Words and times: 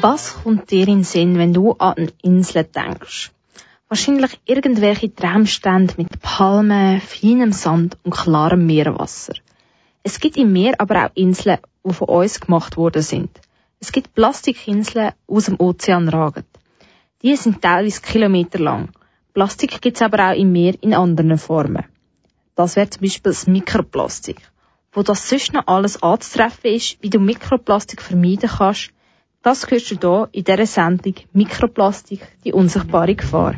Was 0.00 0.42
kommt 0.42 0.70
dir 0.70 0.88
in 0.88 1.00
den 1.00 1.04
Sinn, 1.04 1.36
wenn 1.36 1.52
du 1.52 1.72
an 1.72 1.94
eine 1.98 2.12
Insel 2.22 2.64
denkst? 2.64 3.30
Wahrscheinlich 3.88 4.40
irgendwelche 4.46 5.14
Traumstände 5.14 5.92
mit 5.98 6.18
Palmen, 6.22 7.02
feinem 7.02 7.52
Sand 7.52 7.98
und 8.02 8.14
klarem 8.14 8.64
Meerwasser. 8.64 9.34
Es 10.02 10.18
gibt 10.18 10.38
im 10.38 10.50
Meer 10.50 10.76
aber 10.78 11.04
auch 11.04 11.10
Inseln, 11.14 11.58
die 11.84 11.92
von 11.92 12.08
uns 12.08 12.40
gemacht 12.40 12.78
worden 12.78 13.02
sind. 13.02 13.28
Es 13.80 13.92
gibt 13.92 14.14
Plastikinseln, 14.14 15.12
die 15.28 15.34
aus 15.34 15.44
dem 15.44 15.60
Ozean 15.60 16.08
ragen. 16.08 16.44
Die 17.20 17.36
sind 17.36 17.60
teilweise 17.60 18.00
kilometerlang. 18.00 18.88
Plastik 19.34 19.82
gibt 19.82 19.98
es 19.98 20.02
aber 20.02 20.30
auch 20.30 20.36
im 20.36 20.52
Meer 20.52 20.74
in 20.80 20.94
anderen 20.94 21.36
Formen. 21.36 21.84
Das 22.54 22.76
wäre 22.76 22.88
zum 22.88 23.02
Beispiel 23.02 23.32
das 23.32 23.46
Mikroplastik. 23.46 24.40
Wo 24.92 25.02
das 25.02 25.28
sonst 25.28 25.52
noch 25.52 25.66
alles 25.66 26.02
anzutreffen 26.02 26.70
ist, 26.70 26.96
wie 27.02 27.10
du 27.10 27.18
Mikroplastik 27.18 28.00
vermeiden 28.00 28.48
kannst, 28.48 28.90
das 29.42 29.68
hörst 29.68 29.90
du 29.90 29.96
hier 29.98 30.28
in 30.32 30.44
dieser 30.44 30.66
Sendung 30.66 31.14
Mikroplastik, 31.32 32.20
die 32.44 32.52
unsichtbare 32.52 33.14
Gefahr. 33.14 33.54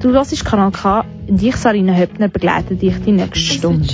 Du 0.00 0.10
hörst 0.10 0.44
Kanal 0.44 0.70
K 0.70 1.04
und 1.26 1.42
ich, 1.42 1.56
Sarina 1.56 1.94
Höppner, 1.94 2.28
begleite 2.28 2.76
dich 2.76 2.94
die 3.04 3.12
nächste 3.12 3.38
Stunde. 3.38 3.86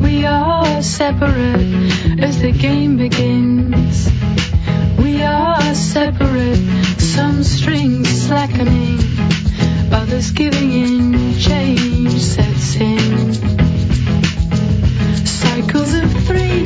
We 0.00 0.28
are 0.28 0.82
separate 0.82 2.22
as 2.22 2.38
the 2.40 2.52
game 2.52 2.96
begins. 2.96 4.10
We 4.98 5.22
are 5.26 5.74
separate, 5.74 6.58
some 6.98 7.42
strings 7.42 8.26
slackening, 8.26 8.98
others 9.90 10.32
giving 10.34 10.72
in, 10.72 11.38
change 11.38 12.20
sets 12.20 12.76
in. 12.76 13.32
Cycles 15.24 15.94
of 15.94 16.26
three 16.26 16.63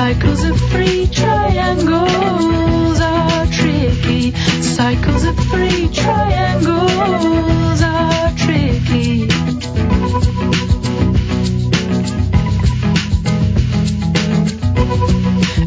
Cycles 0.00 0.44
of 0.44 0.58
three 0.58 1.06
triangles 1.08 3.00
are 3.00 3.46
tricky. 3.48 4.30
Cycles 4.62 5.24
of 5.24 5.36
three 5.36 5.90
triangles 5.92 7.82
are 7.82 8.30
tricky. 8.34 9.24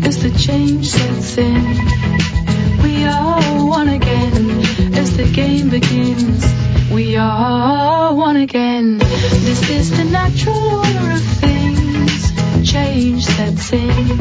As 0.03 0.17
the 0.23 0.33
change 0.35 0.87
sets 0.87 1.37
in, 1.37 1.63
we 2.81 3.05
are 3.05 3.67
one 3.67 3.89
again. 3.89 4.95
As 4.95 5.15
the 5.15 5.31
game 5.31 5.69
begins, 5.69 6.43
we 6.91 7.17
are 7.17 8.15
one 8.15 8.37
again. 8.37 8.97
This 8.97 9.69
is 9.69 9.91
the 9.91 10.05
natural 10.05 10.57
order 10.57 11.12
change 12.73 13.23
sets 13.23 13.71
in. 13.71 14.17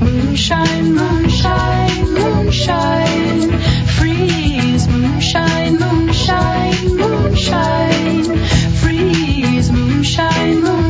Moonshine, 0.00 0.94
moonshine, 0.94 2.14
moonshine, 2.18 3.50
freeze, 3.96 4.88
moonshine, 4.88 5.76
moonshine, 5.78 6.96
moonshine, 6.96 8.36
freeze, 8.80 9.70
moonshine, 9.70 10.60
moonshine, 10.62 10.89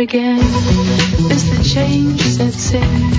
again 0.00 0.40
as 1.30 1.50
the 1.50 1.62
change 1.62 2.22
sets 2.22 2.72
in. 2.72 3.09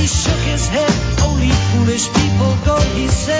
He 0.00 0.06
shook 0.06 0.42
his 0.48 0.66
head. 0.68 0.92
Only 1.28 1.50
foolish 1.50 2.06
people 2.08 2.56
go, 2.64 2.78
he 2.96 3.06
said, 3.08 3.39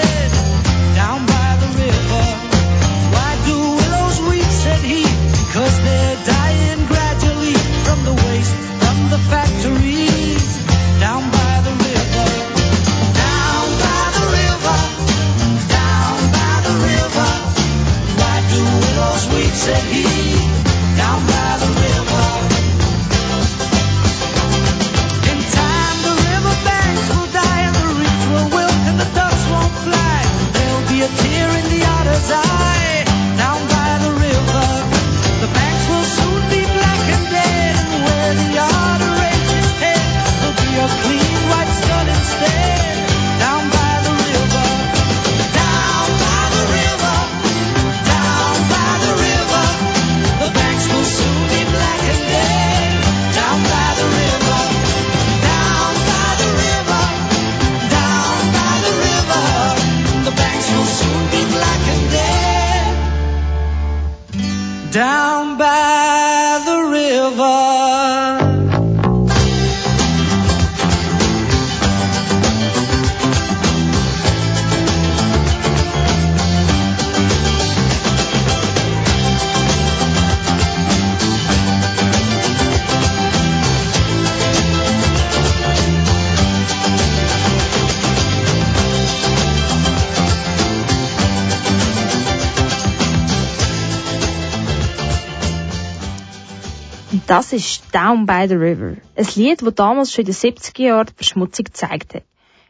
das 97.31 97.53
ist 97.53 97.95
Down 97.95 98.25
by 98.25 98.45
the 98.45 98.55
River. 98.55 98.97
Ein 99.15 99.25
Lied, 99.35 99.61
das 99.61 99.75
damals 99.75 100.13
schon 100.13 100.25
in 100.25 100.31
den 100.31 100.35
70er 100.35 100.81
Jahren 100.81 101.07
die 101.07 101.13
Verschmutzung 101.13 101.63
gezeigt 101.63 102.13
hat. 102.13 102.23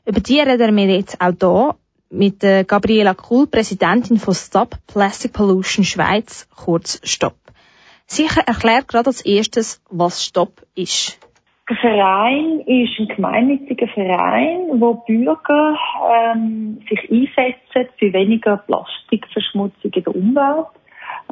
Über 0.06 0.20
die 0.20 0.40
reden 0.40 0.78
wir 0.78 0.86
jetzt 0.86 1.20
auch 1.20 1.34
hier 1.40 1.76
mit 2.12 2.44
der 2.44 2.64
Gabriela 2.64 3.16
Kuhl, 3.16 3.48
Präsidentin 3.48 4.18
von 4.18 4.36
Stop 4.36 4.76
Plastic 4.86 5.34
Pollution 5.34 5.84
Schweiz, 5.84 6.48
kurz 6.56 7.02
Stop. 7.04 7.34
Sie 8.06 8.26
erklärt 8.26 8.88
gerade 8.88 9.08
als 9.08 9.26
erstes, 9.26 9.82
was 9.90 10.24
Stop 10.24 10.62
ist. 10.76 11.18
Der 11.68 11.78
Verein 11.78 12.60
ist 12.68 13.00
ein 13.00 13.08
gemeinnütziger 13.16 13.88
Verein, 13.88 14.80
wo 14.80 14.94
Bürger 14.94 15.76
ähm, 16.36 16.82
sich 16.88 17.10
einsetzen 17.10 17.92
für 17.98 18.14
weniger 18.14 18.58
Plastikverschmutzung 18.58 19.92
in 19.92 20.04
der 20.04 20.16
Umwelt. 20.16 20.68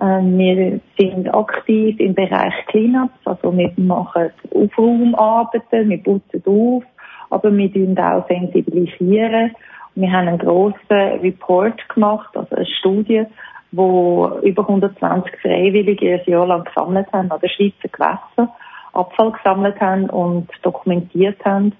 Ähm, 0.01 0.37
wir 0.37 0.79
sind 0.97 1.33
aktiv 1.33 1.99
im 1.99 2.13
Bereich 2.13 2.53
Cleanups, 2.67 3.19
also 3.25 3.55
wir 3.55 3.71
machen 3.75 4.31
Aufraumarbeiten, 4.53 5.89
wir 5.89 5.97
putzen 6.03 6.43
auf, 6.45 6.83
aber 7.29 7.55
wir 7.55 7.71
tun 7.71 7.97
auch 7.99 8.25
sensibilisieren. 8.27 9.51
Wir 9.95 10.11
haben 10.11 10.27
einen 10.29 10.37
grossen 10.37 11.19
Report 11.21 11.87
gemacht, 11.89 12.29
also 12.37 12.55
eine 12.55 12.65
Studie, 12.65 13.25
wo 13.71 14.39
über 14.43 14.61
120 14.61 15.33
Freiwillige 15.41 16.13
ein 16.13 16.31
Jahr 16.31 16.47
lang 16.47 16.63
gesammelt 16.63 17.11
haben 17.11 17.31
an 17.31 17.39
den 17.39 17.49
Schweizer 17.49 17.89
Gewässern, 17.91 18.49
Abfall 18.93 19.31
gesammelt 19.33 19.79
haben 19.81 20.09
und 20.09 20.47
dokumentiert 20.61 21.43
haben. 21.43 21.73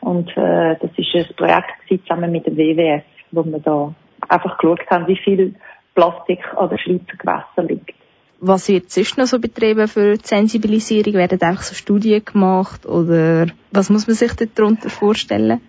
Und 0.00 0.28
äh, 0.36 0.76
das 0.80 0.90
ist 0.96 1.14
ein 1.14 1.34
Projekt 1.36 1.72
zusammen 1.88 2.30
mit 2.30 2.46
dem 2.46 2.56
WWF, 2.56 3.04
wo 3.32 3.42
wir 3.44 3.58
da 3.58 3.94
einfach 4.28 4.58
geschaut 4.58 4.80
haben, 4.90 5.06
wie 5.06 5.16
viel 5.16 5.54
Plastik 5.94 6.40
an 6.56 6.68
den 6.68 6.78
Schweizer 6.78 7.16
Gewässern 7.16 7.68
liegt. 7.68 7.94
Was 8.40 8.68
wird 8.68 8.90
sonst 8.90 9.16
noch 9.16 9.26
so 9.26 9.40
betrieben 9.40 9.88
für 9.88 10.18
die 10.18 10.26
Sensibilisierung? 10.26 11.14
Werden 11.14 11.40
einfach 11.40 11.62
so 11.62 11.74
Studien 11.74 12.24
gemacht 12.24 12.84
oder 12.84 13.46
was 13.72 13.90
muss 13.90 14.06
man 14.06 14.16
sich 14.16 14.32
darunter 14.54 14.90
vorstellen? 14.90 15.60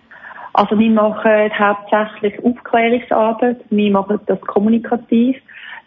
Also 0.52 0.78
wir 0.78 0.90
machen 0.90 1.50
hauptsächlich 1.58 2.42
Aufklärungsarbeit, 2.44 3.60
wir 3.70 3.90
machen 3.90 4.20
das 4.26 4.40
kommunikativ. 4.40 5.36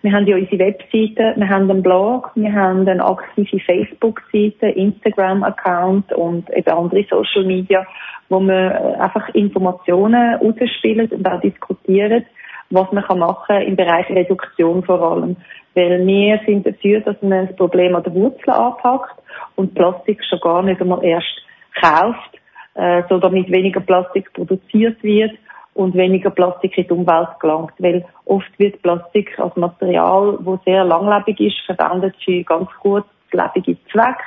Wir 0.02 0.14
haben 0.14 0.28
ja 0.28 0.38
unsere 0.38 0.60
Webseite, 0.60 1.34
wir 1.36 1.50
haben 1.50 1.70
einen 1.70 1.84
Blog, 1.84 2.32
wir 2.36 2.54
haben 2.54 2.88
eine 2.88 3.04
aktive 3.04 3.60
Facebook-Seite, 3.60 4.68
Instagram-Account 4.68 6.14
und 6.14 6.50
eben 6.52 6.70
andere 6.72 7.04
Social 7.10 7.46
Media, 7.46 7.86
wo 8.30 8.40
wir 8.40 9.02
einfach 9.02 9.28
Informationen 9.34 10.40
ausspielen 10.40 11.08
und 11.10 11.28
auch 11.28 11.42
diskutieren, 11.42 12.26
was 12.70 12.92
man 12.92 13.04
kann 13.04 13.20
machen 13.20 13.62
im 13.62 13.76
Bereich 13.76 14.10
Reduktion 14.10 14.84
vor 14.84 15.02
allem. 15.02 15.36
Weil 15.76 16.06
wir 16.06 16.40
sind 16.46 16.66
dafür, 16.66 17.02
dass 17.02 17.22
man 17.22 17.48
das 17.48 17.56
Problem 17.56 17.96
an 17.96 18.04
der 18.04 18.14
Wurzel 18.14 18.50
anpackt 18.50 19.22
und 19.56 19.74
Plastik 19.76 20.24
schon 20.26 20.40
gar 20.40 20.64
nicht 20.64 20.82
einmal 20.82 21.04
erst 21.04 21.42
kauft, 21.82 22.40
äh, 22.76 23.04
so 23.10 23.20
damit 23.20 23.52
weniger 23.52 23.80
Plastik 23.80 24.32
produziert 24.34 25.02
wird 25.04 25.32
und 25.74 25.96
weniger 25.96 26.30
Plastik 26.30 26.78
in 26.78 26.86
die 26.86 26.92
Umwelt 26.92 27.40
gelangt. 27.40 27.74
Weil 27.78 28.06
oft 28.26 28.52
wird 28.58 28.82
Plastik 28.82 29.38
als 29.40 29.56
Material, 29.56 30.38
wo 30.42 30.60
sehr 30.66 30.84
langlebig 30.84 31.40
ist, 31.40 31.60
verwendet 31.66 32.16
für 32.24 32.44
ganz 32.44 32.70
kurzlebige 32.82 33.78
Zwecke. 33.92 34.24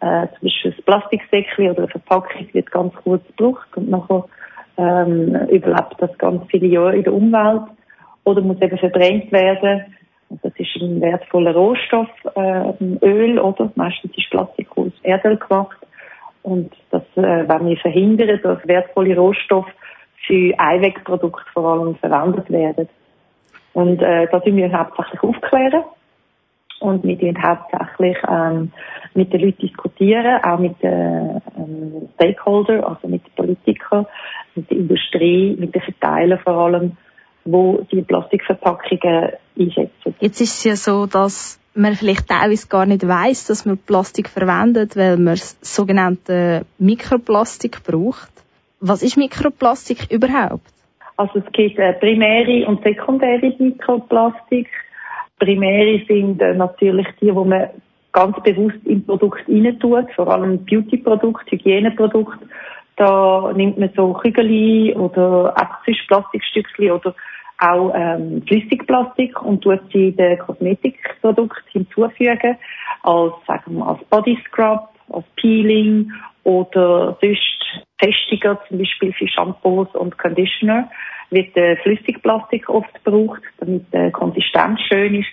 Äh, 0.00 0.26
zum 0.28 0.48
Beispiel 0.48 0.74
ein 0.76 0.84
Plastiksäckchen 0.84 1.70
oder 1.70 1.78
eine 1.78 1.88
Verpackung 1.88 2.46
wird 2.52 2.70
ganz 2.70 2.94
kurz 2.96 3.24
gebraucht 3.36 3.68
und 3.76 3.88
nachher 3.88 4.24
ähm, 4.76 5.34
überlebt 5.48 5.96
das 5.98 6.16
ganz 6.18 6.42
viele 6.50 6.66
Jahre 6.66 6.96
in 6.96 7.04
der 7.04 7.14
Umwelt 7.14 7.62
oder 8.24 8.40
muss 8.40 8.60
eben 8.60 8.78
verbrennt 8.78 9.30
werden. 9.32 9.84
Und 10.28 10.44
das 10.44 10.52
ist 10.56 10.76
ein 10.76 11.00
wertvoller 11.00 11.54
Rohstoff, 11.54 12.08
äh, 12.34 12.72
Öl, 13.02 13.38
oder? 13.38 13.70
Meistens 13.74 14.16
ist 14.16 14.30
Plastik 14.30 14.68
aus 14.76 14.92
Erdöl 15.02 15.36
gemacht. 15.36 15.76
Und 16.42 16.72
das 16.90 17.02
äh, 17.16 17.48
wenn 17.48 17.66
wir 17.66 17.76
verhindern, 17.76 18.40
dass 18.42 18.66
wertvolle 18.66 19.16
Rohstoffe 19.16 19.72
für 20.26 20.54
Einwegprodukte 20.58 21.44
vor 21.52 21.72
allem 21.72 21.96
verwendet 21.96 22.50
werden. 22.50 22.88
Und 23.74 24.00
äh, 24.02 24.26
da 24.30 24.40
tun 24.40 24.56
wir 24.56 24.72
hauptsächlich 24.72 25.22
aufklären. 25.22 25.84
Und 26.80 27.04
wir 27.04 27.18
tun 27.18 27.42
hauptsächlich 27.42 28.16
ähm, 28.28 28.72
mit 29.14 29.32
den 29.32 29.40
Leuten 29.40 29.60
diskutieren, 29.62 30.42
auch 30.42 30.58
mit 30.58 30.82
den 30.82 31.40
ähm, 31.56 32.08
Stakeholdern, 32.14 32.84
also 32.84 33.08
mit 33.08 33.22
den 33.24 33.32
Politikern, 33.36 34.06
mit 34.54 34.70
der 34.70 34.78
Industrie, 34.78 35.56
mit 35.58 35.74
den 35.74 35.82
Verteilern 35.82 36.38
vor 36.40 36.54
allem, 36.54 36.96
wo 37.44 37.86
die 37.90 38.02
Plastikverpackungen 38.02 39.30
einsetzen. 39.58 40.14
Jetzt 40.20 40.40
ist 40.40 40.58
es 40.58 40.64
ja 40.64 40.76
so, 40.76 41.06
dass 41.06 41.60
man 41.74 41.94
vielleicht 41.94 42.28
teilweise 42.28 42.68
gar 42.68 42.86
nicht 42.86 43.06
weiß, 43.06 43.46
dass 43.46 43.66
man 43.66 43.78
Plastik 43.78 44.28
verwendet, 44.28 44.96
weil 44.96 45.16
man 45.16 45.34
das 45.34 45.58
sogenannte 45.60 46.66
Mikroplastik 46.78 47.82
braucht. 47.84 48.30
Was 48.80 49.02
ist 49.02 49.16
Mikroplastik 49.16 50.10
überhaupt? 50.10 50.66
Also 51.16 51.38
es 51.38 51.52
gibt 51.52 51.78
äh, 51.78 51.92
primäre 51.94 52.66
und 52.66 52.82
sekundäre 52.82 53.54
Mikroplastik. 53.58 54.68
Primäre 55.38 56.04
sind 56.06 56.40
äh, 56.40 56.54
natürlich 56.54 57.06
die, 57.20 57.34
wo 57.34 57.44
man 57.44 57.68
ganz 58.12 58.40
bewusst 58.42 58.78
im 58.84 59.04
Produkt 59.04 59.42
rein 59.48 59.78
tut, 59.80 60.10
vor 60.14 60.28
allem 60.28 60.64
Beauty-Produkt, 60.64 61.50
Hygieneprodukt. 61.50 62.38
Da 62.96 63.52
nimmt 63.54 63.76
man 63.78 63.90
so 63.96 64.12
Kügel 64.12 64.94
oder 64.96 65.52
exotische 65.60 66.06
Plastikstückchen 66.06 66.92
oder 66.92 67.14
auch 67.58 67.92
ähm, 67.94 68.42
Flüssigplastik 68.46 69.40
und 69.42 69.62
tut 69.62 69.80
sie 69.92 70.12
den 70.12 70.38
Kosmetikprodukt 70.38 71.64
hinzufügen 71.72 72.56
als, 73.02 73.32
sagen 73.46 73.76
wir, 73.76 73.86
als 73.86 74.04
Body 74.04 74.38
Scrub, 74.46 74.88
als 75.10 75.24
Peeling 75.36 76.10
oder 76.44 77.16
sonst 77.20 77.86
Festiger, 77.98 78.60
zum 78.68 78.78
Beispiel 78.78 79.12
für 79.12 79.28
Shampoos 79.28 79.88
und 79.94 80.16
Conditioner. 80.18 80.88
Wird 81.30 81.56
äh, 81.56 81.76
Flüssigplastik 81.76 82.68
oft 82.68 82.92
gebraucht, 83.04 83.42
damit 83.58 83.86
die 83.92 84.10
Konsistenz 84.10 84.80
schön 84.88 85.14
ist. 85.16 85.28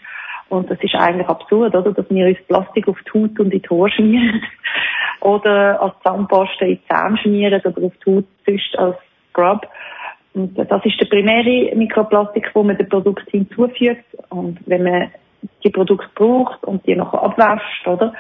Und 0.50 0.69
das 0.69 0.79
ist 0.81 0.95
eigentlich 0.95 1.27
absurd, 1.27 1.75
oder? 1.75 1.93
Dass 1.93 2.10
wir 2.10 2.27
uns 2.27 2.38
Plastik 2.48 2.88
auf 2.88 2.98
die 3.03 3.19
Haut 3.19 3.39
und 3.39 3.53
in 3.53 3.62
die 3.62 3.69
Haare 3.69 3.89
schmieren. 3.89 4.41
oder 5.21 5.81
als 5.81 5.93
Zahnpasta 6.03 6.65
in 6.65 6.71
die 6.71 6.88
Zähne 6.88 7.17
schmieren 7.17 7.62
oder 7.63 7.86
auf 7.86 7.93
die 8.05 8.12
Haut 8.12 8.25
sonst 8.45 8.77
als 8.77 8.98
Scrub. 9.29 9.67
Und 10.33 10.57
das 10.57 10.86
ist 10.86 11.00
der 11.00 11.05
primäre 11.07 11.75
Mikroplastik, 11.75 12.51
wo 12.53 12.63
man 12.63 12.77
dem 12.77 12.89
Produkt 12.89 13.29
hinzufügt. 13.29 14.05
Und 14.29 14.60
wenn 14.65 14.83
man 14.83 15.12
die 15.63 15.69
Produkte 15.69 16.10
braucht 16.15 16.63
und 16.63 16.86
die 16.86 16.95
noch 16.95 17.13
abwäscht, 17.13 17.88
oder? 17.88 18.13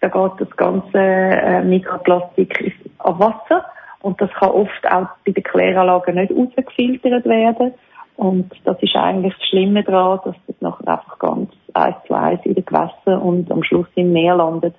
Dann 0.00 0.10
geht 0.10 0.48
das 0.48 0.56
ganze 0.56 0.98
äh, 0.98 1.62
Mikroplastik 1.62 2.74
auf 2.98 3.18
Wasser. 3.18 3.64
Und 4.02 4.20
das 4.20 4.30
kann 4.32 4.50
oft 4.50 4.86
auch 4.90 5.08
bei 5.26 5.32
den 5.32 5.42
Kläranlagen 5.42 6.14
nicht 6.14 6.32
rausgefiltert 6.32 7.26
werden. 7.26 7.74
Und 8.16 8.50
das 8.64 8.76
ist 8.82 8.96
eigentlich 8.96 9.34
das 9.38 9.48
Schlimme 9.48 9.82
daran, 9.82 10.20
dass 10.24 10.36
das 10.46 10.56
nachher 10.60 10.88
einfach 10.88 11.18
ganz 11.18 11.50
eins 11.72 11.96
zu 12.06 12.14
eins 12.14 12.40
in 12.44 12.54
den 12.54 12.64
Gewässern 12.64 13.20
und 13.22 13.50
am 13.50 13.62
Schluss 13.62 13.86
im 13.94 14.12
Meer 14.12 14.36
landet. 14.36 14.74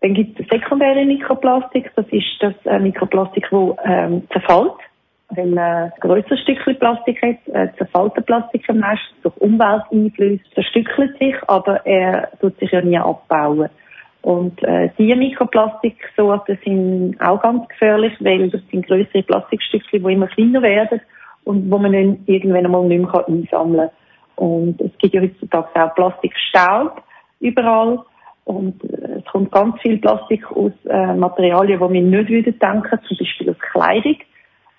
Dann 0.00 0.14
gibt 0.14 0.38
es 0.38 0.46
sekundäre 0.48 1.04
Mikroplastik. 1.04 1.90
Das 1.96 2.06
ist 2.10 2.26
das 2.40 2.54
äh, 2.64 2.78
Mikroplastik, 2.78 3.48
das 3.50 3.76
ähm, 3.84 4.28
zerfällt. 4.30 4.74
Wenn 5.30 5.54
man 5.54 5.64
ein 5.64 5.92
grösseres 6.00 6.40
Stückchen 6.40 6.78
Plastik 6.78 7.20
hat, 7.22 7.54
äh, 7.54 7.68
zerfällt 7.76 8.16
der 8.16 8.22
Plastik 8.22 8.68
am 8.68 8.78
meisten 8.78 9.16
durch 9.22 9.36
Umwelteinflüsse, 9.38 10.44
zerstückelt 10.54 11.18
sich, 11.18 11.34
aber 11.48 11.84
er 11.84 12.28
tut 12.40 12.58
sich 12.58 12.70
ja 12.70 12.82
nie 12.82 12.98
abbauen. 12.98 13.70
Und 14.26 14.60
äh, 14.64 14.90
diese 14.98 15.14
Mikroplastiksorten 15.14 16.58
sind 16.64 17.16
auch 17.20 17.40
ganz 17.40 17.68
gefährlich, 17.68 18.12
weil 18.18 18.50
das 18.50 18.60
sind 18.72 18.84
größere 18.84 19.22
Plastikstückchen, 19.22 20.02
die 20.02 20.12
immer 20.12 20.26
kleiner 20.26 20.62
werden 20.62 21.00
und 21.44 21.70
wo 21.70 21.78
man 21.78 21.92
dann 21.92 22.18
irgendwann 22.26 22.64
einmal 22.64 22.88
nicht 22.88 23.02
mehr 23.02 23.28
einsammeln 23.28 23.88
kann. 23.88 24.44
Und 24.44 24.80
es 24.80 24.90
gibt 24.98 25.14
ja 25.14 25.20
heutzutage 25.22 25.68
auch 25.80 25.94
Plastikstaub 25.94 27.04
überall. 27.38 28.00
Und 28.46 28.82
äh, 28.82 29.18
es 29.18 29.24
kommt 29.26 29.52
ganz 29.52 29.80
viel 29.80 29.98
Plastik 29.98 30.50
aus 30.50 30.72
äh, 30.88 31.14
Materialien, 31.14 31.78
die 31.78 31.94
wir 31.94 32.02
nicht 32.02 32.28
würden 32.28 32.58
denken, 32.58 32.98
zum 33.06 33.16
Beispiel 33.16 33.50
aus 33.50 33.58
Kleidung. 33.70 34.16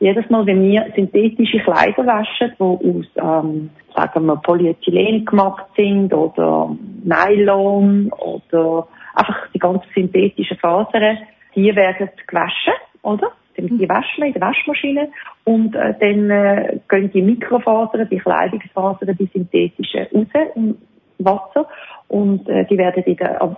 Jedes 0.02 0.30
Mal, 0.30 0.46
wenn 0.46 0.62
wir 0.62 0.92
synthetische 0.94 1.60
Kleider 1.60 2.06
waschen, 2.06 2.52
die 2.60 2.62
aus, 2.62 3.06
ähm, 3.16 3.70
sagen 3.96 4.26
wir, 4.26 4.36
Polyethylen 4.36 5.24
gemacht 5.24 5.68
sind 5.78 6.14
oder 6.14 6.76
Nylon 7.06 8.12
oder 8.12 8.90
einfach 9.18 9.48
die 9.54 9.60
ganzen 9.60 9.88
synthetischen 9.94 10.58
Fasern, 10.58 11.18
die 11.56 11.76
werden 11.76 12.10
gewaschen, 12.28 12.74
oder? 13.02 13.32
Die 13.58 13.90
waschen 13.90 14.24
in 14.24 14.34
der 14.34 14.42
Waschmaschine 14.42 15.10
und 15.44 15.74
äh, 15.76 15.96
dann 16.00 16.30
äh, 16.30 16.80
gehen 16.88 17.12
die 17.12 17.24
Mikrofasern, 17.24 18.08
die 18.08 18.20
Kleidungsfasern, 18.20 19.18
die 19.18 19.26
synthetischen 19.34 20.08
raus 20.14 20.52
im 20.56 20.78
Wasser 21.18 21.68
und 22.08 22.48
äh, 22.48 22.66
die 22.66 22.78
werden 22.78 23.04
in 23.04 23.16
der, 23.16 23.58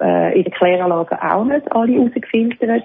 äh, 0.00 0.38
in 0.38 0.44
der 0.44 0.52
Kläranlage 0.52 1.20
auch 1.20 1.44
nicht 1.44 1.70
alle 1.72 1.98
rausgefiltert 1.98 2.84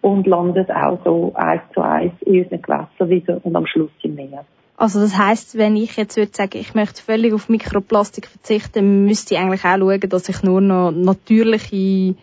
und 0.00 0.26
landen 0.26 0.68
auch 0.72 0.98
so 1.04 1.32
eins 1.36 1.62
zu 1.72 1.80
eins 1.80 2.12
in 2.22 2.42
unseren 2.42 2.62
Gewässern 2.62 3.08
wieder 3.08 3.40
und 3.44 3.54
am 3.54 3.66
Schluss 3.66 3.92
im 4.02 4.16
Meer. 4.16 4.44
Also 4.82 4.98
das 4.98 5.16
heißt, 5.16 5.56
wenn 5.58 5.76
ich 5.76 5.96
jetzt 5.96 6.16
würde 6.16 6.32
sagen, 6.34 6.58
ich 6.58 6.74
möchte 6.74 7.00
völlig 7.00 7.32
auf 7.32 7.48
Mikroplastik 7.48 8.26
verzichten, 8.26 9.04
müsste 9.04 9.34
ich 9.34 9.40
eigentlich 9.40 9.64
auch 9.64 9.78
schauen, 9.78 10.00
dass 10.08 10.28
ich 10.28 10.42
nur 10.42 10.60
noch 10.60 10.90
natürliche 10.90 12.16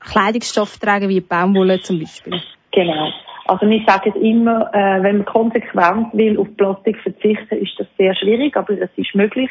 Kleidungsstoffe 0.00 0.78
trage, 0.78 1.10
wie 1.10 1.20
Baumwolle 1.20 1.82
zum 1.82 2.00
Beispiel. 2.00 2.40
Genau. 2.70 3.10
Also 3.44 3.68
wir 3.68 3.84
sagen 3.86 4.14
immer, 4.22 4.72
äh, 4.72 5.02
wenn 5.02 5.18
man 5.18 5.26
konsequent 5.26 6.14
will 6.14 6.38
auf 6.38 6.48
Plastik 6.56 6.96
verzichten, 7.02 7.56
ist 7.56 7.78
das 7.78 7.86
sehr 7.98 8.14
schwierig, 8.14 8.56
aber 8.56 8.72
es 8.72 8.88
ist 8.96 9.14
möglich 9.14 9.50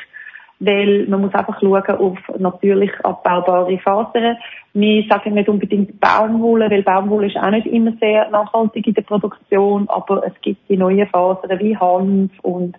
weil 0.62 1.08
man 1.08 1.22
muss 1.22 1.34
einfach 1.34 1.60
schauen 1.60 1.84
auf 1.84 2.18
natürlich 2.38 2.92
abbaubare 3.04 3.78
Fasern. 3.80 4.38
Wir 4.74 5.04
sagen 5.10 5.34
nicht 5.34 5.50
unbedingt 5.50 6.00
Baumwolle, 6.00 6.70
weil 6.70 6.84
Baumwolle 6.84 7.28
ist 7.28 7.38
auch 7.38 7.50
nicht 7.50 7.66
immer 7.66 7.94
sehr 8.00 8.30
nachhaltig 8.30 8.86
in 8.86 8.94
der 8.94 9.02
Produktion, 9.02 9.90
aber 9.90 10.24
es 10.26 10.34
gibt 10.42 10.70
die 10.70 10.78
neuen 10.78 11.08
Fasern 11.08 11.60
wie 11.60 11.76
Hanf 11.76 12.32
und 12.44 12.76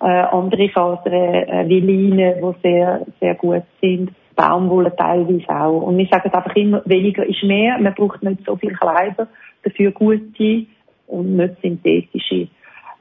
äh, 0.00 0.04
andere 0.04 0.68
Fasern 0.70 1.12
äh, 1.12 1.64
wie 1.68 1.80
Leine, 1.80 2.40
die 2.42 2.68
sehr, 2.68 3.06
sehr 3.20 3.34
gut 3.36 3.62
sind. 3.80 4.10
Baumwolle 4.34 4.94
teilweise 4.96 5.48
auch. 5.50 5.82
Und 5.82 5.98
wir 5.98 6.06
sagen 6.06 6.32
einfach 6.32 6.56
immer, 6.56 6.82
weniger 6.84 7.24
ist 7.24 7.44
mehr. 7.44 7.78
Man 7.78 7.94
braucht 7.94 8.22
nicht 8.22 8.44
so 8.44 8.56
viel 8.56 8.72
Kleider, 8.72 9.28
dafür 9.62 9.92
gute 9.92 10.66
und 11.06 11.36
nicht 11.36 11.60
synthetische. 11.62 12.48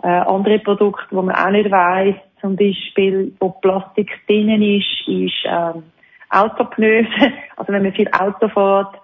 Äh, 0.02 0.08
andere 0.08 0.60
Produkte, 0.60 1.16
wo 1.16 1.22
man 1.22 1.36
auch 1.36 1.50
nicht 1.50 1.70
weiss, 1.72 2.16
zum 2.42 2.56
Beispiel, 2.56 3.34
wo 3.40 3.50
Plastik 3.50 4.12
drinnen 4.28 4.62
ist, 4.62 5.08
ist 5.08 5.46
ähm, 5.46 5.84
Autopneu. 6.30 7.04
Also 7.58 7.74
wenn 7.74 7.84
man 7.84 7.94
viel 7.94 8.10
Auto 8.18 8.48
fährt, 8.48 8.96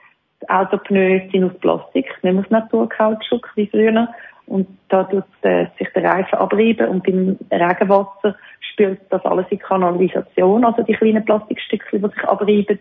die 0.90 1.30
sind 1.32 1.44
aus 1.44 1.60
Plastik, 1.60 2.06
nicht 2.24 2.38
aus 2.38 2.50
Naturkautschuk 2.50 3.52
wie 3.56 3.68
früher. 3.68 4.08
Und 4.48 4.68
da 4.90 5.04
tut 5.04 5.24
äh, 5.42 5.66
sich 5.78 5.90
der 5.94 6.04
Reifen 6.04 6.38
abreiben 6.38 6.88
und 6.88 7.04
beim 7.04 7.38
Regenwasser 7.52 8.36
spült 8.60 9.02
das 9.10 9.26
alles 9.26 9.48
in 9.50 9.60
Kanalisation, 9.60 10.64
also 10.64 10.84
die 10.84 10.94
kleinen 10.94 11.26
Plastikstückchen, 11.26 12.02
die 12.02 12.10
sich 12.10 12.24
abreiben. 12.24 12.80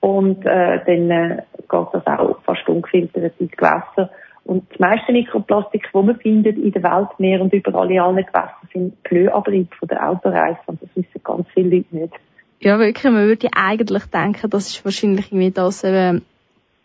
Und 0.00 0.46
äh, 0.46 0.80
dann 0.86 1.10
äh, 1.10 1.42
geht 1.58 1.88
das 1.92 2.06
auch 2.06 2.40
fast 2.44 2.66
ungefiltert 2.68 3.34
ins 3.38 3.50
Gewässer. 3.52 4.10
Und 4.44 4.66
die 4.74 4.80
meisten 4.80 5.12
Mikroplastik, 5.12 5.88
die 5.92 6.02
man 6.02 6.18
findet 6.18 6.56
in 6.56 6.72
der 6.72 6.82
Welt, 6.82 7.08
mehr 7.18 7.40
und 7.40 7.52
überall 7.52 7.90
in 7.90 8.00
allen 8.00 8.16
Gewässern, 8.16 8.68
sind 8.72 9.02
Pneuabrieb 9.04 9.72
von 9.74 9.88
der 9.88 10.08
Autoreifen. 10.08 10.62
Und 10.66 10.82
das 10.82 10.88
wissen 10.94 11.20
ganz 11.22 11.46
viele 11.54 11.76
Leute 11.76 11.96
nicht. 11.96 12.14
Ja, 12.60 12.78
wirklich. 12.78 13.04
Man 13.04 13.26
würde 13.26 13.48
eigentlich 13.54 14.04
denken, 14.06 14.50
das 14.50 14.68
ist 14.68 14.84
wahrscheinlich 14.84 15.32
irgendwie 15.32 15.50
das, 15.50 15.84
äh, 15.84 16.20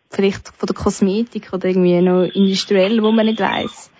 vielleicht 0.10 0.50
von 0.50 0.68
der 0.68 0.76
Kosmetik 0.76 1.54
oder 1.54 1.68
irgendwie 1.68 2.02
noch 2.02 2.24
industriell, 2.24 3.02
wo 3.02 3.12
man 3.12 3.26
nicht 3.26 3.42
weiss. 3.42 3.92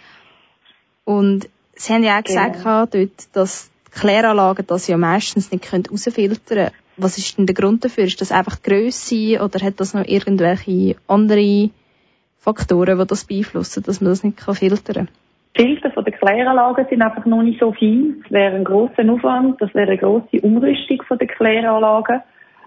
Und 1.04 1.50
Sie 1.76 1.94
haben 1.94 2.04
ja 2.04 2.20
auch 2.20 2.24
gesagt, 2.24 2.58
genau. 2.58 2.86
dort, 2.86 3.36
dass 3.36 3.70
die 3.88 4.00
Kläranlagen 4.00 4.66
das 4.66 4.88
ja 4.88 4.98
meistens 4.98 5.52
nicht 5.52 5.72
herausfiltern 5.72 6.40
können. 6.46 6.72
Was 6.98 7.18
ist 7.18 7.38
denn 7.38 7.46
der 7.46 7.56
Grund 7.56 7.84
dafür? 7.84 8.06
Ist 8.06 8.22
das 8.22 8.32
einfach 8.32 8.56
die 8.56 8.70
Grösse 8.70 9.44
oder 9.44 9.60
hat 9.60 9.80
das 9.82 9.94
noch 9.94 10.06
irgendwelche 10.06 10.96
andere 11.08 11.70
Faktoren, 12.46 13.00
die 13.00 13.08
das 13.08 13.26
beeinflussen, 13.26 13.82
dass 13.84 14.02
man 14.02 14.12
das 14.12 14.24
nicht 14.24 14.40
filtern 14.40 15.08
kann? 15.08 15.10
Die 15.58 15.64
Filter 15.64 15.90
von 15.90 16.04
der 16.04 16.14
Kläranlagen 16.14 16.86
sind 16.88 17.02
einfach 17.02 17.26
noch 17.26 17.42
nicht 17.42 17.60
so 17.60 17.72
fein. 17.72 18.18
Das 18.22 18.32
wäre 18.32 18.56
ein 18.56 18.64
grosser 18.64 19.10
Aufwand, 19.10 19.60
das 19.60 19.74
wäre 19.74 19.88
eine 19.88 19.98
grosse 19.98 20.42
Umrüstung 20.42 21.02
von 21.08 21.18
der 21.18 21.28
Kläranlagen. 21.28 22.22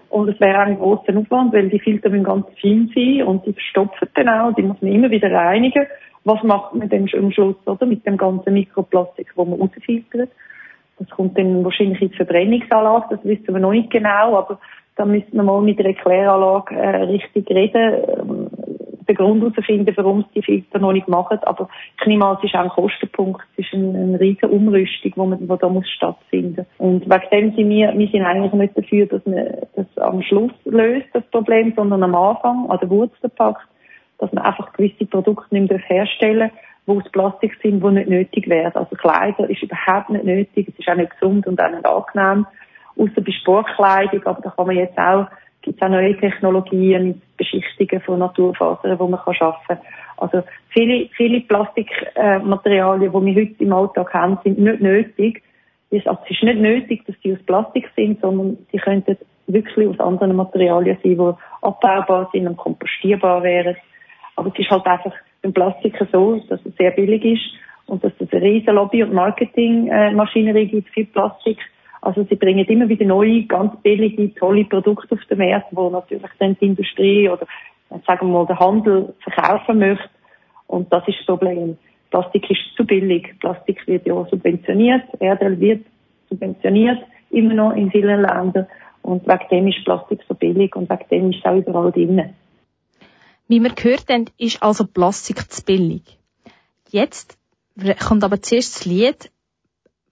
Und 0.09 0.27
es 0.27 0.39
wäre 0.41 0.59
ein 0.59 0.77
grosser 0.77 1.15
Aufwand, 1.15 1.53
weil 1.53 1.69
die 1.69 1.79
Filter 1.79 2.09
müssen 2.09 2.25
ganz 2.25 2.45
fein 2.61 2.91
sein 2.93 3.23
und 3.23 3.45
die 3.45 3.53
verstopfen 3.53 4.09
dann 4.15 4.27
auch, 4.27 4.53
die 4.53 4.63
muss 4.63 4.81
man 4.81 4.91
immer 4.91 5.09
wieder 5.11 5.31
reinigen. 5.31 5.85
Was 6.25 6.43
macht 6.43 6.75
man 6.75 6.89
denn 6.89 7.07
am 7.17 7.31
Schluss, 7.31 7.55
oder? 7.65 7.85
Mit 7.85 8.05
dem 8.05 8.17
ganzen 8.17 8.53
Mikroplastik, 8.53 9.27
das 9.33 9.47
man 9.47 9.61
rausfiltert. 9.61 10.29
Das 10.97 11.09
kommt 11.11 11.37
dann 11.37 11.63
wahrscheinlich 11.63 12.01
in 12.01 12.09
die 12.09 12.17
Verbrennungsanlage, 12.17 13.15
das 13.15 13.23
wissen 13.23 13.53
wir 13.53 13.59
noch 13.61 13.71
nicht 13.71 13.91
genau, 13.91 14.37
aber 14.37 14.59
da 14.97 15.05
müssen 15.05 15.31
wir 15.31 15.43
mal 15.43 15.61
mit 15.61 15.79
der 15.79 15.93
Kläranlage 15.93 16.75
äh, 16.75 17.03
richtig 17.03 17.49
reden. 17.49 18.49
Den 19.09 19.15
Grund 19.15 19.41
herausfinden, 19.41 19.91
warum 19.97 20.21
sie 20.21 20.39
die 20.39 20.43
Filter 20.43 20.77
noch 20.77 20.93
nicht 20.93 21.07
machen. 21.07 21.39
Aber 21.43 21.67
ich 21.99 22.05
ist 22.07 22.55
auch 22.55 22.59
ein 22.59 22.69
Kostenpunkt. 22.69 23.41
Es 23.57 23.65
ist 23.65 23.73
eine, 23.73 23.97
eine 23.97 24.19
riesige 24.19 24.47
Umrüstung, 24.47 25.11
die, 25.15 25.19
man, 25.19 25.39
die 25.39 25.47
da 25.47 25.67
muss 25.67 25.89
stattfinden 25.89 26.67
Und 26.77 27.09
wegen 27.09 27.29
dem 27.31 27.55
sind 27.55 27.69
wir, 27.69 27.97
wir 27.97 28.07
sind 28.07 28.23
eigentlich 28.23 28.53
nicht 28.53 28.77
dafür, 28.77 29.07
dass 29.07 29.25
man 29.25 29.47
das 29.75 29.97
am 29.97 30.21
Schluss 30.21 30.51
löst, 30.65 31.07
das 31.13 31.23
Problem, 31.31 31.73
sondern 31.75 32.03
am 32.03 32.13
Anfang, 32.13 32.69
an 32.69 32.77
der 32.79 32.89
Wurzel 32.91 33.29
packt, 33.29 33.67
dass 34.19 34.31
man 34.31 34.43
einfach 34.43 34.73
gewisse 34.73 35.05
Produkte 35.05 35.55
nicht 35.55 35.71
mehr 35.71 35.79
herstellen 35.79 36.51
darf, 36.51 36.59
die 36.87 36.91
aus 36.91 37.11
Plastik 37.11 37.57
sind, 37.63 37.83
die 37.83 37.91
nicht 37.91 38.09
nötig 38.09 38.47
wären. 38.47 38.75
Also 38.75 38.95
Kleider 38.95 39.49
ist 39.49 39.63
überhaupt 39.63 40.11
nicht 40.11 40.25
nötig, 40.25 40.67
es 40.69 40.77
ist 40.77 40.87
auch 40.87 40.95
nicht 40.95 41.11
gesund 41.19 41.47
und 41.47 41.59
auch 41.59 41.71
nicht 41.71 41.85
angenehm. 41.85 42.45
Außer 42.95 43.21
bei 43.21 43.31
Sportkleidung, 43.31 44.23
aber 44.25 44.41
da 44.41 44.49
kann 44.51 44.67
man 44.67 44.75
jetzt 44.75 44.97
auch 44.97 45.27
gibt 45.69 45.81
es 45.81 45.85
auch 45.85 45.91
neue 45.91 46.17
Technologien 46.17 47.09
mit 47.09 47.37
Beschichtungen 47.37 48.01
von 48.01 48.19
Naturfasern, 48.19 48.97
die 48.97 49.03
man 49.03 49.19
arbeiten 49.19 49.55
kann. 49.67 49.77
Also 50.17 50.41
viele, 50.69 51.09
viele 51.15 51.41
Plastikmaterialien, 51.41 53.11
die 53.11 53.35
wir 53.35 53.35
heute 53.35 53.63
im 53.63 53.73
Alltag 53.73 54.11
haben, 54.15 54.39
sind 54.43 54.57
nicht 54.57 54.81
nötig. 54.81 55.43
Es 55.91 56.03
ist 56.05 56.43
nicht 56.43 56.59
nötig, 56.59 57.05
dass 57.05 57.15
die 57.23 57.33
aus 57.33 57.43
Plastik 57.45 57.87
sind, 57.95 58.19
sondern 58.19 58.57
sie 58.71 58.79
könnten 58.79 59.15
wirklich 59.45 59.87
aus 59.87 59.99
anderen 59.99 60.35
Materialien 60.35 60.97
sein, 61.03 61.17
die 61.17 61.33
abbaubar 61.61 62.29
sind 62.33 62.47
und 62.47 62.57
kompostierbar 62.57 63.43
wären. 63.43 63.75
Aber 64.37 64.49
es 64.51 64.59
ist 64.59 64.71
halt 64.71 64.87
einfach 64.87 65.13
beim 65.43 65.53
Plastik 65.53 65.95
so, 66.11 66.41
dass 66.49 66.59
es 66.65 66.75
sehr 66.77 66.91
billig 66.91 67.23
ist 67.23 67.89
und 67.89 68.03
dass 68.03 68.13
es 68.17 68.31
eine 68.31 68.41
riesen 68.41 68.73
Lobby- 68.73 69.03
und 69.03 69.13
Marketingmaschinerie 69.13 70.65
gibt 70.65 70.89
für 70.89 71.05
Plastik 71.05 71.59
also 72.01 72.25
sie 72.29 72.35
bringen 72.35 72.65
immer 72.65 72.87
wieder 72.87 73.05
neue, 73.05 73.43
ganz 73.43 73.73
billige, 73.81 74.33
tolle 74.35 74.65
Produkte 74.65 75.15
auf 75.15 75.25
den 75.25 75.37
Markt, 75.37 75.67
wo 75.71 75.89
natürlich 75.89 76.31
dann 76.39 76.57
die 76.59 76.67
Industrie 76.67 77.29
oder 77.29 77.45
sagen 78.07 78.27
wir 78.27 78.33
mal 78.33 78.45
der 78.45 78.59
Handel 78.59 79.13
verkaufen 79.21 79.79
möchte. 79.79 80.09
Und 80.67 80.91
das 80.93 81.07
ist 81.07 81.17
das 81.19 81.25
Problem. 81.25 81.77
Plastik 82.11 82.49
ist 82.49 82.59
zu 82.77 82.85
billig. 82.85 83.35
Plastik 83.39 83.85
wird 83.87 84.05
ja 84.05 84.25
subventioniert, 84.29 85.03
Erdöl 85.19 85.59
wird 85.59 85.85
subventioniert, 86.29 86.99
immer 87.29 87.53
noch 87.53 87.75
in 87.75 87.91
vielen 87.91 88.21
Ländern. 88.21 88.67
Und 89.01 89.27
wegen 89.27 89.49
dem 89.51 89.67
ist 89.67 89.83
Plastik 89.85 90.21
so 90.27 90.35
billig 90.35 90.75
und 90.75 90.89
wegen 90.89 91.09
dem 91.09 91.31
ist 91.31 91.39
es 91.39 91.45
auch 91.45 91.55
überall 91.55 91.91
drin. 91.91 92.33
Wie 93.47 93.59
wir 93.59 93.71
gehört 93.71 94.09
haben, 94.09 94.25
ist 94.37 94.61
also 94.61 94.85
Plastik 94.85 95.51
zu 95.51 95.63
billig. 95.63 96.03
Jetzt 96.89 97.37
kommt 98.07 98.23
aber 98.23 98.41
zuerst 98.41 98.75
das 98.75 98.85
Lied 98.85 99.31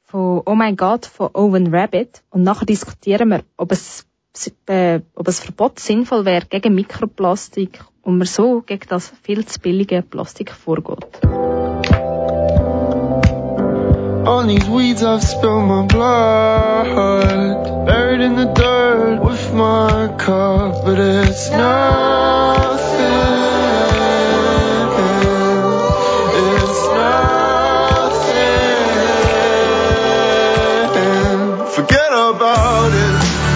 von 0.08 0.42
Oh 0.46 0.56
My 0.56 0.74
God 0.74 1.06
von 1.06 1.30
Owen 1.34 1.74
Rabbit. 1.74 2.24
Und 2.30 2.44
nachher 2.44 2.66
diskutieren 2.66 3.30
wir, 3.30 3.44
ob 3.58 3.72
es, 3.72 4.06
äh, 4.68 5.02
ob 5.16 5.28
es 5.28 5.40
Verbot 5.40 5.80
sinnvoll 5.80 6.26
wäre 6.26 6.46
gegen 6.46 6.76
Mikroplastik 6.76 7.84
und 8.02 8.18
man 8.18 8.28
so 8.28 8.62
gegen 8.62 8.88
das 8.90 9.12
viel 9.22 9.46
zu 9.46 9.60
billige 9.60 10.02
Plastik 10.02 10.52
vorgeht. 10.52 11.20
On 14.26 14.48
these 14.48 14.68
weeds 14.68 15.04
I've 15.04 15.22
spilled 15.22 15.68
my 15.68 15.86
blood. 15.88 17.86
Buried 17.86 18.22
in 18.22 18.36
the 18.36 18.46
dirt 18.54 19.24
with 19.24 19.54
my 19.54 20.10
cup 20.18 20.84
But 20.84 21.00
it's 21.00 21.50
nothing 21.50 22.78
forget 31.78 32.12
about 32.12 32.92
it. 32.92 33.47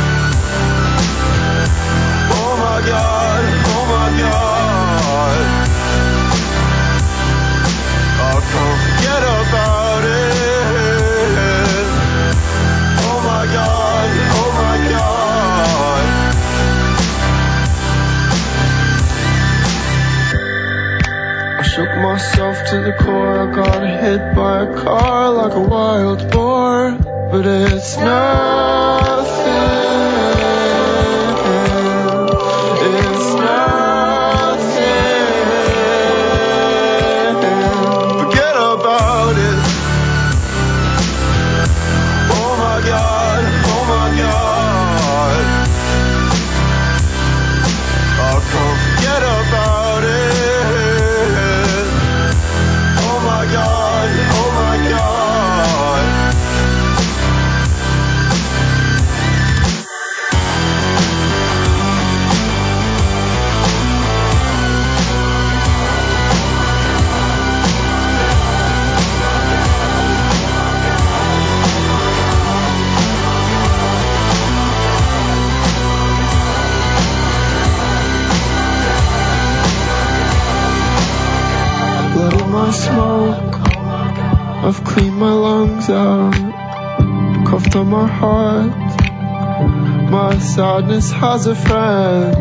Has 91.31 91.47
a 91.47 91.55
friend. 91.55 92.35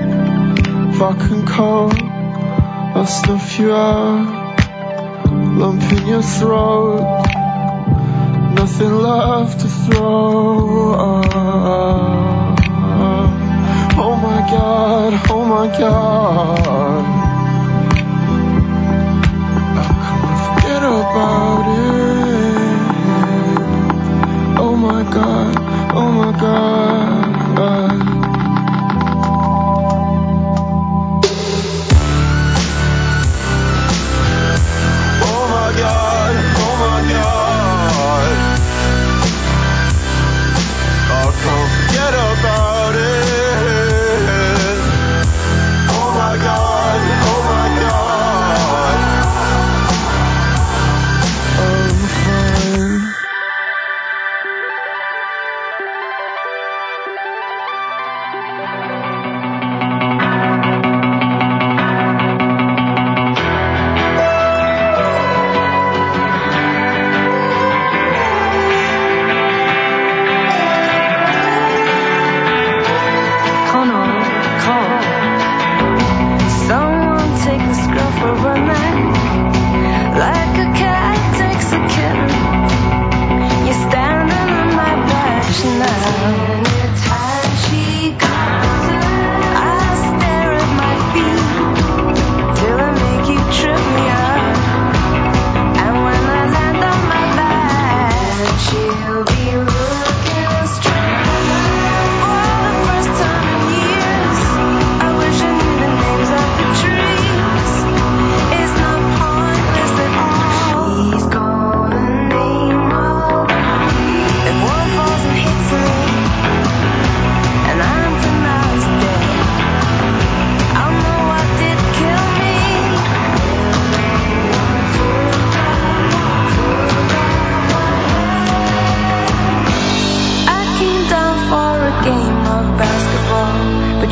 Can 0.98 1.46
call, 1.46 1.92
I'll 1.94 3.07
snuff 3.07 3.59
you 3.59 3.72
out. 3.72 4.59
Lump 5.31 5.83
in 5.92 6.07
your 6.09 6.22
throat. 6.22 6.80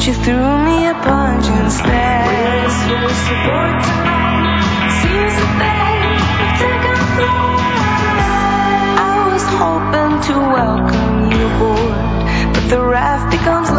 she 0.08 0.14
threw 0.14 0.64
me 0.64 0.86
a 0.86 0.94
punch 0.94 1.46
instead. 1.48 2.24
We're 2.26 3.12
supposed 3.28 3.84
tonight. 3.88 4.64
Seems 5.02 5.34
that 5.36 5.52
they 5.60 5.92
have 6.40 6.54
taken 6.64 6.96
flight. 7.14 7.60
I 9.04 9.16
was 9.32 9.44
hoping 9.62 10.14
to 10.28 10.34
welcome 10.56 11.16
you 11.30 11.44
aboard, 11.52 12.54
but 12.54 12.64
the 12.70 12.80
raft 12.86 13.30
becomes. 13.32 13.77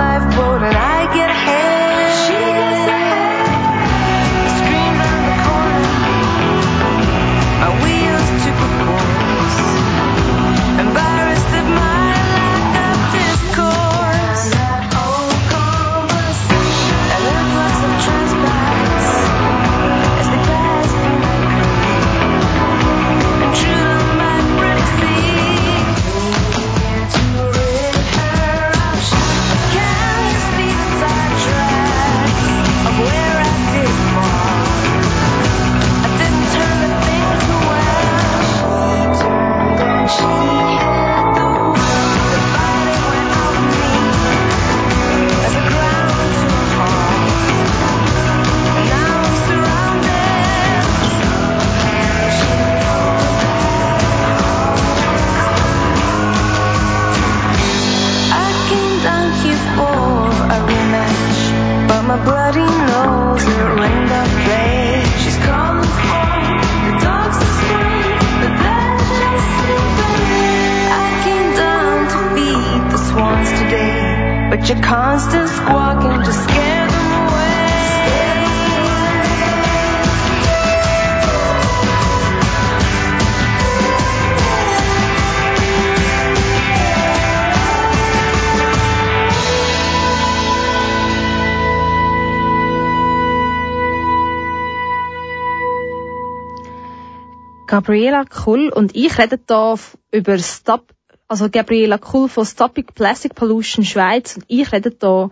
Gabriela 97.70 98.26
Kull 98.26 98.70
und 98.70 98.96
ich 98.96 99.16
reden 99.20 99.42
hier 99.48 99.76
über 100.12 100.40
Stop, 100.40 100.92
also 101.28 101.52
Gabriela 101.52 102.00
Kull 102.00 102.28
von 102.28 102.44
Stopping 102.44 102.88
Plastic 102.96 103.36
Pollution 103.36 103.86
Schweiz 103.86 104.38
und 104.38 104.46
ich 104.48 104.72
rede 104.72 104.92
hier 105.00 105.30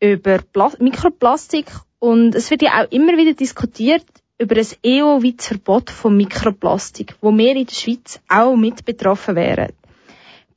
über 0.00 0.38
Pla 0.38 0.72
Mikroplastik 0.80 1.66
und 2.00 2.34
es 2.34 2.50
wird 2.50 2.62
ja 2.62 2.82
auch 2.82 2.90
immer 2.90 3.16
wieder 3.16 3.34
diskutiert 3.34 4.04
über 4.36 4.56
ein 4.56 4.66
EU-weites 4.84 5.46
Verbot 5.46 5.90
von 5.90 6.16
Mikroplastik, 6.16 7.14
wo 7.20 7.30
wir 7.30 7.54
in 7.54 7.66
der 7.66 7.72
Schweiz 7.72 8.18
auch 8.28 8.56
mit 8.56 8.84
betroffen 8.84 9.36
wären. 9.36 9.72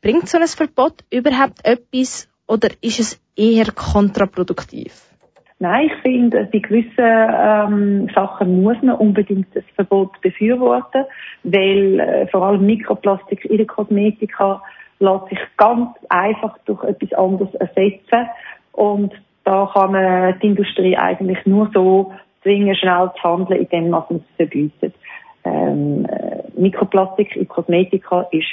Bringt 0.02 0.28
so 0.28 0.40
ein 0.40 0.48
Verbot 0.48 1.04
überhaupt 1.12 1.64
etwas 1.64 2.28
oder 2.48 2.70
ist 2.82 3.00
es 3.00 3.20
eher 3.36 3.72
kontraproduktiv? 3.72 5.13
Nein, 5.60 5.88
ich 5.88 6.02
finde, 6.02 6.50
bei 6.52 6.60
gewissen 6.60 6.90
ähm, 6.98 8.10
Sachen 8.14 8.64
muss 8.64 8.82
man 8.82 8.96
unbedingt 8.96 9.48
das 9.56 9.64
Verbot 9.76 10.20
befürworten, 10.22 11.06
weil 11.44 12.00
äh, 12.00 12.28
vor 12.28 12.44
allem 12.44 12.66
Mikroplastik 12.66 13.46
in 13.46 13.58
der 13.58 13.68
Kosmetika 13.68 14.62
lässt 15.00 15.30
sich 15.30 15.40
ganz 15.58 15.90
einfach 16.10 16.58
durch 16.66 16.84
etwas 16.84 17.14
anderes 17.14 17.54
ersetzen 17.56 18.28
und 18.74 19.14
da 19.44 19.70
kann 19.74 19.92
man 19.92 20.40
die 20.40 20.48
Industrie 20.48 20.98
eigentlich 20.98 21.46
nur 21.46 21.70
so 21.74 22.14
zwingen, 22.42 22.76
schnell 22.76 23.12
zu 23.22 23.24
handeln, 23.24 23.62
indem 23.62 23.90
man 23.90 24.04
es 24.10 24.22
verbietet. 24.38 24.94
Ähm, 25.44 26.06
äh, 26.06 26.44
Mikroplastik 26.60 27.36
in 27.36 27.48
Kosmetika 27.48 28.22
ist 28.32 28.48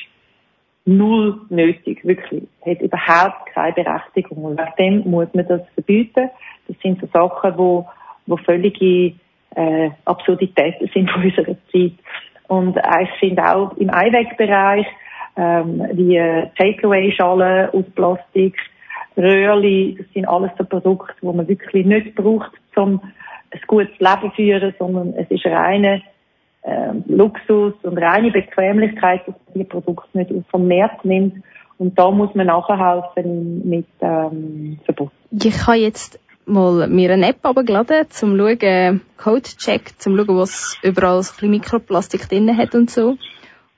null 0.96 1.40
nötig, 1.48 2.04
wirklich. 2.04 2.42
Hat 2.66 2.80
überhaupt 2.80 3.46
keine 3.54 3.72
Berechtigung. 3.72 4.44
Und 4.44 4.58
wegen 4.58 5.02
dem 5.04 5.10
muss 5.10 5.28
man 5.34 5.46
das 5.46 5.62
verbieten. 5.74 6.30
Das 6.68 6.76
sind 6.82 7.00
so 7.00 7.08
Sachen, 7.12 7.56
wo, 7.56 7.88
wo 8.26 8.36
völlige 8.36 9.14
äh, 9.54 9.90
Absurditäten 10.04 10.90
sind 10.92 11.10
von 11.10 11.22
unserer 11.24 11.56
Zeit. 11.72 11.92
Und 12.48 12.76
ich 12.76 13.10
finde 13.20 13.44
auch 13.44 13.76
im 13.76 13.90
Einwegbereich, 13.90 14.86
ähm, 15.36 15.86
wie 15.92 16.18
Takeaway-Schalen 16.58 17.70
aus 17.70 17.84
Plastik, 17.94 18.56
Röhrli, 19.16 19.96
das 19.98 20.06
sind 20.12 20.28
alles 20.28 20.50
so 20.58 20.64
Produkte, 20.64 21.14
die 21.22 21.26
man 21.26 21.46
wirklich 21.48 21.86
nicht 21.86 22.14
braucht, 22.14 22.50
um 22.76 23.00
ein 23.50 23.60
gutes 23.66 23.98
Leben 23.98 24.30
zu 24.30 24.30
führen, 24.30 24.74
sondern 24.78 25.14
es 25.14 25.30
ist 25.30 25.46
reine 25.46 26.02
ähm, 26.62 27.04
Luxus 27.06 27.74
und 27.82 27.98
reine 27.98 28.30
Bequemlichkeit, 28.30 29.26
dass 29.26 29.34
man 29.46 29.54
die 29.54 29.64
Produkte 29.64 30.18
nicht 30.18 30.30
vom 30.50 30.68
Markt 30.68 31.04
nimmt. 31.04 31.42
Und 31.78 31.98
da 31.98 32.10
muss 32.10 32.34
man 32.34 32.48
nachhelfen 32.48 33.66
mit 33.68 33.86
ähm, 34.02 34.78
Verbot. 34.84 35.12
Ich 35.30 35.66
habe 35.66 35.78
jetzt 35.78 36.20
mal 36.44 36.86
mir 36.88 37.12
eine 37.12 37.28
App 37.28 37.38
abgeladen, 37.42 38.10
zum 38.10 38.36
schauen, 38.36 39.00
Codecheck, 39.16 39.98
zum 39.98 40.16
schauen, 40.16 40.36
was 40.36 40.76
überall 40.82 41.22
so 41.22 41.32
ein 41.40 41.50
Mikroplastik 41.50 42.28
drin 42.28 42.54
hat 42.54 42.74
und 42.74 42.90
so. 42.90 43.16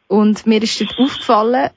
Und 0.09 0.47
mir 0.47 0.63
ist 0.63 0.81
dort 0.81 0.99
aufgefallen, 0.99 1.71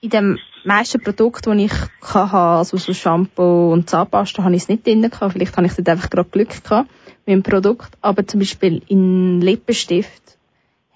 in 0.00 0.10
dem 0.10 0.38
meisten 0.64 1.02
Produkt, 1.02 1.46
die 1.46 1.66
ich 1.66 1.72
hatte, 2.00 2.36
also 2.36 2.78
so 2.78 2.94
Shampoo 2.94 3.72
und 3.72 3.90
Zahnpasta, 3.90 4.42
habe 4.42 4.54
ich 4.54 4.62
es 4.62 4.68
nicht 4.68 4.86
drin 4.86 5.02
gehabt. 5.02 5.34
Vielleicht 5.34 5.56
habe 5.56 5.66
ich 5.66 5.74
dort 5.74 5.88
einfach 5.88 6.08
gerade 6.08 6.30
Glück 6.30 6.64
gehabt 6.64 6.88
mit 7.26 7.34
dem 7.34 7.42
Produkt. 7.42 7.92
Aber 8.00 8.26
zum 8.26 8.40
Beispiel 8.40 8.82
in 8.88 9.40
Lippenstift 9.40 10.22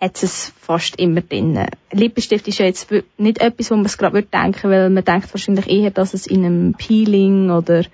hat 0.01 0.23
es 0.23 0.53
fast 0.61 0.99
immer 1.01 1.23
drin. 1.23 1.59
Lippenstift 1.93 2.47
ist 2.49 2.59
ja 2.59 2.67
jetzt 2.67 2.91
nicht 3.17 3.41
etwas, 3.41 3.71
wo 3.71 3.77
man 3.77 3.87
es 3.87 3.97
gerade 3.97 4.23
denken 4.23 4.71
weil 4.71 4.91
man 4.91 5.05
denkt 5.05 5.33
wahrscheinlich 5.33 5.69
eher, 5.69 5.91
dass 5.91 6.15
es 6.15 6.27
in 6.27 6.45
einem 6.45 6.75
Peeling 6.75 7.51
oder 7.51 7.85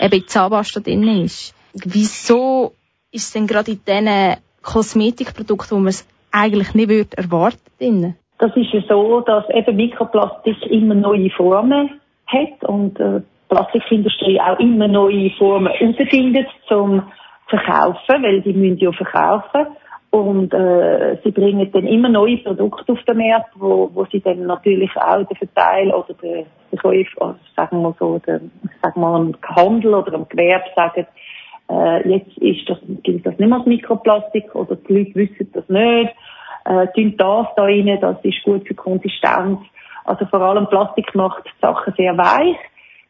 eben 0.00 0.14
in 0.14 0.26
Zahnpasta 0.26 0.80
drin 0.80 1.24
ist. 1.24 1.54
Wieso 1.74 2.72
ist 3.12 3.24
es 3.26 3.32
denn 3.32 3.46
gerade 3.46 3.72
in 3.72 3.80
diesen 3.86 4.36
Kosmetikprodukten, 4.62 5.76
wo 5.76 5.80
man 5.80 5.88
es 5.88 6.06
eigentlich 6.32 6.74
nicht 6.74 6.88
würde 6.88 7.16
erwarten 7.16 7.60
drin? 7.78 8.14
Das 8.38 8.54
ist 8.56 8.72
ja 8.72 8.80
so, 8.88 9.20
dass 9.20 9.48
eben 9.50 9.76
Mikroplastik 9.76 10.60
immer 10.66 10.94
neue 10.94 11.30
Formen 11.30 12.00
hat 12.26 12.64
und 12.64 12.98
äh, 12.98 13.20
die 13.20 13.54
Plastikindustrie 13.54 14.40
auch 14.40 14.58
immer 14.58 14.88
neue 14.88 15.30
Formen 15.38 15.72
herausfindet 15.72 16.48
zum 16.66 17.04
Verkaufen, 17.48 18.22
weil 18.22 18.40
die 18.42 18.52
müssen 18.52 18.78
ja 18.78 18.92
verkaufen. 18.92 19.66
Und 20.10 20.54
äh, 20.54 21.18
sie 21.24 21.32
bringen 21.32 21.68
dann 21.72 21.88
immer 21.88 22.08
neue 22.08 22.38
Produkte 22.38 22.92
auf 22.92 23.02
den 23.02 23.18
Markt, 23.18 23.50
wo, 23.56 23.90
wo 23.92 24.04
sie 24.12 24.20
dann 24.20 24.46
natürlich 24.46 24.96
auch 24.96 25.24
den 25.24 25.36
Verteil 25.36 25.90
oder 25.90 26.14
den 26.14 26.46
Verkäufer, 26.70 27.34
sagen 27.56 27.82
wir 27.82 27.96
so, 27.98 28.20
den, 28.20 28.52
sagen 28.80 29.00
wir 29.00 29.08
am 29.08 29.34
Handel 29.56 29.94
oder 29.94 30.14
am 30.14 30.28
Gewerbe 30.28 30.66
sagen, 30.76 31.06
äh, 31.68 32.08
jetzt 32.08 32.38
ist 32.38 32.68
das, 32.68 32.78
gilt 33.02 33.26
das 33.26 33.36
nicht 33.38 33.48
mehr 33.48 33.58
als 33.58 33.66
Mikroplastik 33.66 34.54
oder 34.54 34.76
die 34.76 34.92
Leute 34.92 35.14
wissen 35.16 35.50
das 35.52 35.68
nicht, 35.68 36.14
äh, 36.64 36.86
tun 36.94 37.16
das 37.16 37.46
da 37.56 37.62
rein, 37.62 37.98
das 38.00 38.16
ist 38.22 38.42
gut 38.44 38.66
für 38.68 38.74
Konsistenz. 38.74 39.58
Also 40.04 40.26
vor 40.26 40.42
allem 40.42 40.68
Plastik 40.68 41.12
macht 41.14 41.44
Sachen 41.60 41.92
sehr 41.96 42.16
weich, 42.16 42.56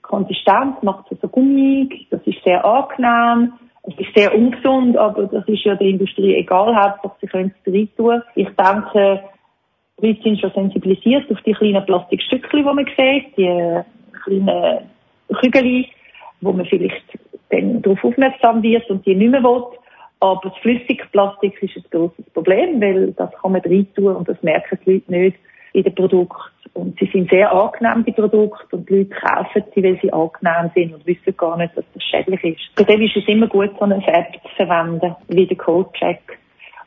Konsistenz 0.03 0.83
macht 0.83 1.09
sie 1.09 1.19
so 1.21 1.29
gummig, 1.29 2.07
das 2.11 2.21
ist 2.25 2.43
sehr 2.45 2.65
angenehm, 2.65 3.53
es 3.87 3.99
ist 3.99 4.15
sehr 4.17 4.35
ungesund, 4.35 4.97
aber 4.97 5.27
das 5.27 5.47
ist 5.47 5.65
ja 5.65 5.75
der 5.75 5.89
Industrie 5.89 6.37
egal. 6.37 6.75
Hauptsache, 6.75 7.17
sie 7.21 7.27
können 7.27 7.55
es 7.65 7.73
rein 7.73 7.89
tun. 7.97 8.23
Ich 8.35 8.49
denke, 8.49 9.23
Leute 10.01 10.23
sind 10.23 10.41
schon 10.41 10.53
sensibilisiert 10.53 11.31
auf 11.31 11.41
die 11.43 11.53
kleinen 11.53 11.85
Plastikstückchen, 11.85 12.61
die 12.61 12.63
man 12.63 12.87
sieht, 12.87 13.37
die 13.37 13.83
kleinen 14.25 14.91
Kügel, 15.41 15.85
wo 16.41 16.53
man 16.53 16.67
vielleicht 16.67 17.05
dann 17.51 17.83
darauf 17.83 18.03
aufmerksam 18.03 18.63
wird 18.63 18.89
und 18.91 19.05
die 19.07 19.15
nicht 19.15 19.31
mehr 19.31 19.43
will. 19.43 19.65
Aber 20.21 20.41
das 20.45 20.57
Flüssigplastik 20.63 21.63
ist 21.63 21.77
ein 21.77 21.85
grosses 21.91 22.25
Problem, 22.31 22.81
weil 22.81 23.13
das 23.13 23.31
kann 23.41 23.53
man 23.53 23.61
rein 23.61 23.87
tun 23.95 24.17
und 24.17 24.29
das 24.29 24.43
merken 24.43 24.79
die 24.85 24.93
Leute 24.93 25.13
nicht 25.13 25.37
in 25.75 25.83
den 25.83 25.95
Produkten. 25.95 26.41
Und 26.73 26.99
sie 26.99 27.09
sind 27.13 27.31
sehr 27.31 27.53
angenehm, 27.53 28.05
die 28.05 28.13
Produkte, 28.13 28.77
und 28.77 28.89
die 28.89 28.99
Leute 28.99 29.11
kaufen 29.11 29.63
sie, 29.75 29.83
weil 29.83 29.99
sie 30.01 30.13
angenehm 30.13 30.71
sind 30.75 30.95
und 30.95 31.07
wissen 31.07 31.37
gar 31.37 31.57
nicht, 31.57 31.77
dass 31.77 31.85
das 31.93 32.03
schädlich 32.03 32.43
ist. 32.43 32.89
Dem 32.89 33.03
ist 33.03 33.17
es 33.17 33.29
immer 33.29 33.47
gut, 33.47 33.71
so 33.79 33.85
eine 33.85 34.05
App 34.07 34.33
zu 34.43 34.55
verwenden, 34.57 35.15
wie 35.29 35.47
der 35.47 35.57
Codecheck. 35.57 36.39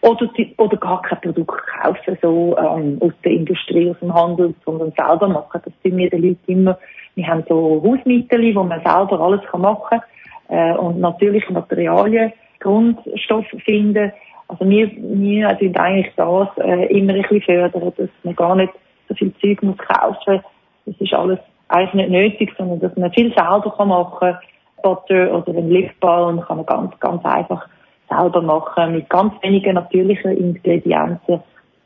Oder, 0.02 0.30
oder 0.58 0.78
gar 0.78 1.02
kein 1.02 1.22
Produkt 1.22 1.62
kaufen, 1.82 2.18
so 2.22 2.56
ähm, 2.58 2.98
aus 3.02 3.14
der 3.24 3.32
Industrie, 3.32 3.90
aus 3.90 4.00
dem 4.00 4.14
Handel, 4.14 4.54
sondern 4.64 4.92
selber 4.92 5.28
machen. 5.28 5.62
Das 5.64 5.74
tun 5.84 5.98
wir 5.98 6.10
den 6.10 6.22
Leuten 6.22 6.52
immer. 6.52 6.78
Wir 7.16 7.28
haben 7.28 7.44
so 7.50 7.82
Hausmittel, 7.84 8.56
wo 8.56 8.64
man 8.64 8.82
selber 8.84 9.20
alles 9.20 9.42
machen 9.58 9.84
kann. 9.90 10.02
Äh, 10.50 10.78
und 10.78 11.00
natürliche 11.00 11.52
Materialien, 11.52 12.32
Grundstoffe 12.60 13.48
finden. 13.66 14.12
Also 14.48 14.68
wir, 14.70 14.90
wir 14.96 15.58
sind 15.60 15.78
eigentlich 15.78 16.14
das 16.16 16.48
äh, 16.58 16.86
immer 16.98 17.14
ein 17.14 17.22
bisschen 17.22 17.42
fördern, 17.42 17.94
dass 17.98 18.10
man 18.24 18.36
gar 18.36 18.56
nicht 18.56 18.74
so 19.08 19.16
viel 19.16 19.34
Zeug 19.42 19.62
muss 19.62 19.78
kaufen. 19.78 20.42
Das 20.86 20.96
ist 21.00 21.14
alles 21.14 21.40
eigentlich 21.70 21.94
nicht 21.94 22.10
nötig, 22.10 22.54
sondern 22.58 22.80
dass 22.80 22.96
man 22.96 23.12
viel 23.12 23.34
selber 23.34 23.74
kann 23.76 23.90
machen. 23.90 24.38
Butter 24.84 25.34
oder 25.34 25.58
ein 25.58 25.70
Lipbalm 25.70 26.42
kann 26.42 26.58
man 26.58 26.66
ganz, 26.66 27.00
ganz 27.00 27.26
einfach 27.26 27.68
selber 28.10 28.42
machen, 28.42 28.94
mit 28.94 29.10
ganz 29.10 29.34
wenigen 29.42 29.74
natürlichen 29.74 30.38
Ingredienzen. 30.38 31.42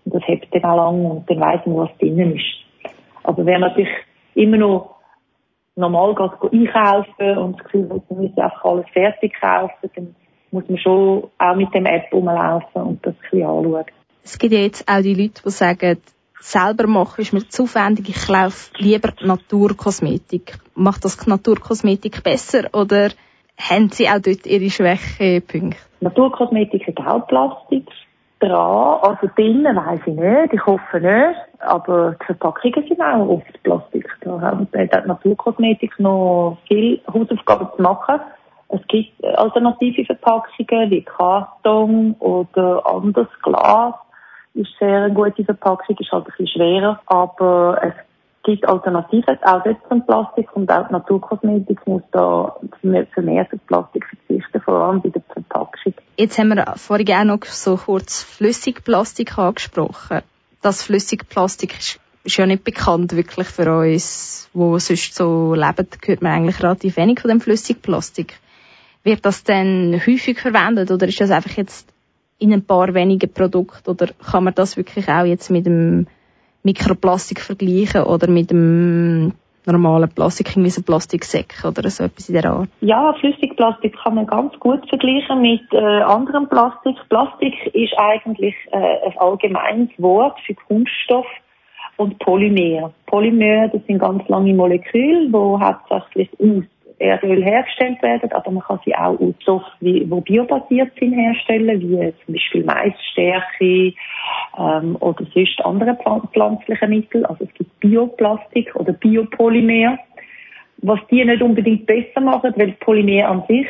Und 0.06 0.15
das 0.15 0.28
hebt 0.28 0.54
dann 0.54 0.65
auch 0.65 0.76
lang 0.76 1.06
und 1.06 1.30
dann 1.30 1.39
weiss 1.39 1.65
man, 1.65 1.78
was 1.78 1.97
drin 1.97 2.36
ist. 2.36 2.91
Aber 3.24 3.45
wer 3.45 3.60
natürlich 3.60 3.89
immer 4.36 4.58
noch 4.58 4.95
normal 5.76 6.15
geht, 6.15 6.54
einkaufen 6.54 7.38
und 7.38 7.58
das 7.58 7.63
Gefühl 7.65 7.89
hat, 7.89 8.10
man 8.10 8.19
müsse 8.21 8.43
einfach 8.43 8.65
alles 8.65 8.86
fertig 8.89 9.34
kaufen, 9.39 9.89
dann 9.95 10.15
muss 10.52 10.68
man 10.68 10.78
schon 10.78 11.30
auch 11.38 11.56
mit 11.56 11.74
dem 11.74 11.86
App 11.86 12.12
rumlaufen 12.12 12.82
und 12.82 13.06
das 13.06 13.14
ein 13.14 13.22
bisschen 13.22 13.48
anschauen. 13.48 13.86
Es 14.24 14.38
gibt 14.38 14.54
ja 14.54 14.60
jetzt 14.60 14.88
auch 14.88 15.02
die 15.02 15.16
Leute, 15.16 15.42
die 15.44 15.50
sagen, 15.50 15.98
selber 16.40 16.88
machen 16.88 17.22
ist 17.22 17.34
mir 17.34 17.48
zu 17.48 17.64
aufwendig, 17.64 18.10
ich 18.10 18.28
kaufe 18.28 18.72
lieber 18.78 19.14
Naturkosmetik. 19.22 20.58
Macht 20.76 21.06
das 21.06 21.26
Naturkosmetik 21.26 22.24
besser 22.24 22.70
oder 22.74 23.10
haben 23.58 23.90
Sie 23.90 24.08
auch 24.08 24.20
dort 24.20 24.46
Ihre 24.46 24.70
Schwächepunkte? 24.70 25.78
Naturkosmetik 26.02 26.88
hat 26.88 27.00
auch 27.00 27.28
Plastik 27.28 27.88
dran, 28.40 29.00
also 29.02 29.30
drinnen 29.36 29.76
weiss 29.76 30.02
ich 30.06 30.16
nicht, 30.16 30.54
ich 30.54 30.66
hoffe 30.66 31.00
nicht, 31.00 31.40
aber 31.60 32.16
die 32.22 32.26
Verpackungen 32.26 32.88
sind 32.88 33.02
auch 33.02 33.28
oft 33.28 33.64
Plastik. 33.64 34.10
Da 34.22 34.42
hat 34.42 35.08
Naturkosmetik 35.08 36.00
noch 36.00 36.58
viel 36.68 37.02
Hausaufgaben 37.08 37.68
zu 37.76 37.82
machen. 37.82 38.20
Es 38.73 38.88
gibt 38.88 39.23
alternative 39.23 40.05
Verpackungen 40.05 40.89
wie 40.89 41.03
Karton 41.03 42.15
oder 42.19 42.86
anderes 42.86 43.27
Glas 43.43 43.95
ist 44.53 44.69
sehr 44.79 45.03
eine 45.03 45.13
gute 45.13 45.43
Verpackung, 45.43 45.97
ist 45.97 46.12
halt 46.12 46.25
ein 46.25 46.31
bisschen 46.31 46.47
schwerer, 46.47 46.99
aber 47.05 47.79
es 47.84 47.93
gibt 48.43 48.67
Alternativen, 48.67 49.38
auch 49.43 49.63
dort 49.63 49.77
zum 49.88 50.05
Plastik 50.05 50.55
und 50.55 50.69
auch 50.71 50.88
die 50.88 50.93
Naturkosmetik 50.93 51.86
muss 51.88 52.01
da 52.12 52.55
vermehrt 52.81 53.53
auf 53.53 53.60
Plastik 53.67 54.05
verzichten, 54.05 54.62
vor 54.62 54.73
allem 54.73 55.01
bei 55.01 55.10
der 55.10 55.21
Verpackung. 55.21 55.93
Jetzt 56.17 56.39
haben 56.39 56.49
wir 56.49 56.65
vorhin 56.77 57.13
auch 57.13 57.23
noch 57.23 57.45
so 57.45 57.77
kurz 57.77 58.23
Flüssigplastik 58.23 59.38
angesprochen. 59.38 60.21
Das 60.62 60.84
Flüssigplastik 60.84 61.77
ist, 61.77 61.99
ja 62.38 62.45
nicht 62.45 62.63
bekannt 62.63 63.15
wirklich 63.15 63.47
für 63.47 63.71
uns, 63.79 64.49
wo 64.53 64.77
sonst 64.79 65.15
so 65.15 65.55
leben, 65.55 65.88
hört 66.05 66.21
man 66.21 66.31
eigentlich 66.31 66.62
relativ 66.62 66.97
wenig 66.97 67.19
von 67.19 67.29
dem 67.29 67.41
Flüssigplastik. 67.41 68.38
Wird 69.04 69.26
das 69.26 69.44
denn 69.44 70.00
häufig 70.06 70.40
verwendet 70.40 70.92
oder 70.92 71.08
ist 71.08 71.20
das 71.20 71.32
einfach 71.32 71.58
jetzt 71.58 71.92
in 72.40 72.54
ein 72.54 72.66
paar 72.66 72.94
wenigen 72.94 73.32
Produkten 73.32 73.90
oder 73.90 74.08
kann 74.32 74.44
man 74.44 74.54
das 74.54 74.78
wirklich 74.78 75.08
auch 75.10 75.26
jetzt 75.26 75.50
mit 75.50 75.66
dem 75.66 76.08
Mikroplastik 76.64 77.40
vergleichen 77.40 78.04
oder 78.04 78.28
mit 78.28 78.52
dem 78.52 79.34
normalen 79.66 80.10
Plastik, 80.10 80.50
irgendwie 80.50 80.70
so 80.70 80.82
Plastiksäcke 80.82 81.68
oder 81.68 81.90
so 81.90 82.04
etwas 82.04 82.30
in 82.30 82.36
der 82.36 82.46
Art? 82.46 82.70
Ja, 82.82 83.14
Flüssigplastik 83.20 83.96
kann 83.98 84.16
man 84.16 84.26
ganz 84.26 84.58
gut 84.60 84.88
vergleichen 84.90 85.42
mit 85.42 85.62
äh, 85.72 85.78
anderem 85.78 86.48
Plastik. 86.48 86.96
Plastik 87.10 87.54
ist 87.74 87.94
eigentlich 87.98 88.56
äh, 88.72 88.78
ein 88.78 89.18
allgemeines 89.18 89.90
Wort 89.98 90.40
für 90.46 90.56
Kunststoff 90.56 91.28
und 91.98 92.18
Polymer. 92.20 92.92
Polymer, 93.06 93.68
das 93.68 93.86
sind 93.86 94.00
ganz 94.00 94.28
lange 94.28 94.54
Moleküle, 94.54 95.28
die 95.28 95.64
hauptsächlich 95.64 96.30
aus 96.40 96.64
Erdöl 97.02 97.44
hergestellt 97.44 98.02
werden, 98.02 98.32
aber 98.32 98.52
man 98.52 98.64
kann 98.64 98.80
sie 98.86 98.96
auch 98.96 99.20
aus 99.20 99.34
Stoffen, 99.42 99.72
die 99.82 100.02
biobasiert 100.06 100.92
sind, 101.00 101.14
herstellen, 101.14 101.82
wie 101.82 102.14
zum 102.26 102.34
Beispiel 102.34 102.64
Maisstärke 102.64 103.94
ähm, 104.58 104.98
oder 105.00 105.26
sonst 105.34 105.66
andere 105.66 105.98
pflanzliche 106.32 106.88
Mittel. 106.88 107.26
Also 107.26 107.46
es 107.46 107.54
gibt 107.54 107.80
Bioplastik 107.80 108.76
oder 108.76 108.94
Biopolymer, 108.94 109.98
was 110.78 111.00
die 111.10 111.26
nicht 111.26 111.42
unbedingt 111.42 111.86
besser 111.86 112.22
machen, 112.22 112.54
weil 112.56 112.74
Polymer 112.74 113.30
an 113.30 113.44
sich, 113.48 113.68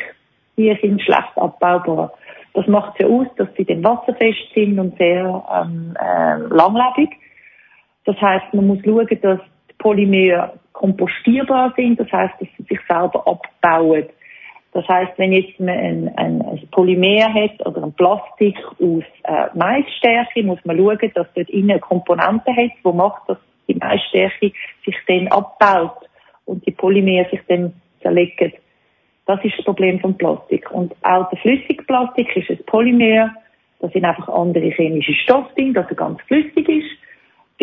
die 0.56 0.76
sind 0.80 1.00
schlecht 1.02 1.36
abbaubar. 1.36 2.12
Das 2.54 2.66
macht 2.66 3.00
ja 3.00 3.06
aus, 3.06 3.26
dass 3.36 3.48
sie 3.56 3.64
dann 3.64 3.82
wasserfest 3.82 4.52
sind 4.54 4.78
und 4.78 4.96
sehr 4.98 5.42
ähm, 5.54 5.96
äh, 5.98 6.36
langlebig. 6.54 7.10
Das 8.04 8.20
heißt, 8.20 8.52
man 8.52 8.66
muss 8.66 8.78
schauen, 8.84 9.08
dass 9.22 9.40
Polymer 9.78 10.54
kompostierbar 10.72 11.72
sind, 11.76 12.00
das 12.00 12.10
heißt, 12.10 12.34
dass 12.40 12.48
sie 12.56 12.64
sich 12.64 12.80
selber 12.88 13.26
abbauen. 13.26 14.06
Das 14.72 14.88
heißt, 14.88 15.12
wenn 15.18 15.32
jetzt 15.32 15.60
man 15.60 15.68
ein, 15.68 16.08
ein, 16.16 16.42
ein 16.42 16.68
Polymer 16.70 17.32
hat 17.32 17.66
oder 17.66 17.82
ein 17.82 17.92
Plastik 17.92 18.56
aus 18.80 19.04
äh, 19.24 19.46
Maisstärke, 19.54 20.42
muss 20.42 20.64
man 20.64 20.78
schauen, 20.78 21.12
dass 21.14 21.26
dort 21.34 21.50
innen 21.50 21.72
eine 21.72 21.80
Komponente 21.80 22.50
hat, 22.50 22.70
die 22.84 22.92
macht, 22.92 23.28
dass 23.28 23.38
die 23.68 23.74
Maisstärke 23.74 24.52
sich 24.84 24.96
dann 25.06 25.28
abbaut 25.28 26.08
und 26.46 26.66
die 26.66 26.70
Polymer 26.70 27.28
sich 27.30 27.40
dann 27.48 27.74
zerlegen. 28.00 28.52
Das 29.26 29.44
ist 29.44 29.56
das 29.58 29.64
Problem 29.64 30.00
von 30.00 30.16
Plastik. 30.16 30.70
Und 30.70 30.94
auch 31.02 31.28
der 31.30 31.38
Flüssigplastik 31.38 32.34
ist 32.36 32.50
ein 32.50 32.64
Polymer. 32.66 33.34
Da 33.78 33.88
sind 33.88 34.04
einfach 34.04 34.28
andere 34.28 34.70
chemische 34.70 35.14
Stoffe 35.14 35.52
drin, 35.54 35.74
dass 35.74 35.88
er 35.88 35.96
ganz 35.96 36.20
flüssig 36.22 36.68
ist. 36.68 37.01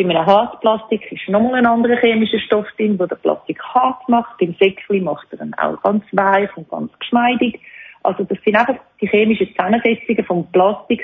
Bei 0.02 0.10
einem 0.10 0.26
Hartplastik 0.26 1.12
ist 1.12 1.28
nochmal 1.28 1.56
ein 1.56 1.66
anderer 1.66 1.98
chemischer 1.98 2.40
Stoff 2.40 2.66
drin, 2.78 2.98
der 2.98 3.08
den 3.08 3.20
Plastik 3.20 3.62
hart 3.62 4.08
macht. 4.08 4.38
Beim 4.38 4.56
Säckchen 4.58 5.04
macht 5.04 5.28
er 5.32 5.40
dann 5.40 5.54
auch 5.56 5.82
ganz 5.82 6.06
weich 6.14 6.56
und 6.56 6.70
ganz 6.70 6.98
geschmeidig. 7.00 7.60
Also 8.04 8.24
das 8.24 8.38
sind 8.46 8.56
einfach 8.56 8.78
die 9.02 9.08
chemischen 9.08 9.50
Zusammensetzungen 9.50 10.24
vom 10.24 10.50
Plastik, 10.54 11.02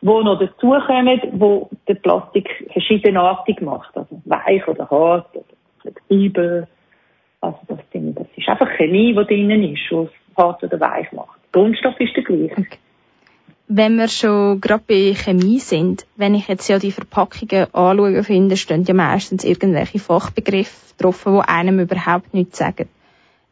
die 0.00 0.06
noch 0.06 0.40
dazukommen, 0.40 1.20
wo 1.34 1.70
der 1.86 1.94
Plastik 1.94 2.48
verschiedenartig 2.72 3.60
macht. 3.60 3.96
Also 3.96 4.20
weich 4.24 4.66
oder 4.66 4.90
hart 4.90 5.36
oder 5.36 5.44
flexibel. 5.80 6.66
Also 7.40 7.58
das, 7.68 7.78
sind, 7.92 8.18
das 8.18 8.26
ist 8.34 8.48
einfach 8.48 8.70
Chemie, 8.70 9.14
die 9.14 9.24
drinnen 9.24 9.62
ist, 9.62 9.88
die 9.88 9.94
es 9.94 10.10
hart 10.36 10.64
oder 10.64 10.80
weich 10.80 11.12
macht. 11.12 11.38
Der 11.54 11.62
Grundstoff 11.62 12.00
ist 12.00 12.16
der 12.16 12.24
gleiche. 12.24 12.54
Okay. 12.58 12.78
Wenn 13.72 13.94
wir 13.98 14.08
schon 14.08 14.60
gerade 14.60 14.82
bei 14.84 15.14
Chemie 15.14 15.60
sind, 15.60 16.04
wenn 16.16 16.34
ich 16.34 16.48
jetzt 16.48 16.66
ja 16.66 16.80
die 16.80 16.90
Verpackungen 16.90 17.72
anschaue, 17.72 18.24
finde, 18.24 18.56
stehen 18.56 18.82
ja 18.82 18.94
meistens 18.94 19.44
irgendwelche 19.44 20.00
Fachbegriffe 20.00 20.96
drauf, 20.98 21.24
die 21.24 21.48
einem 21.48 21.78
überhaupt 21.78 22.34
nichts 22.34 22.58
sagen. 22.58 22.88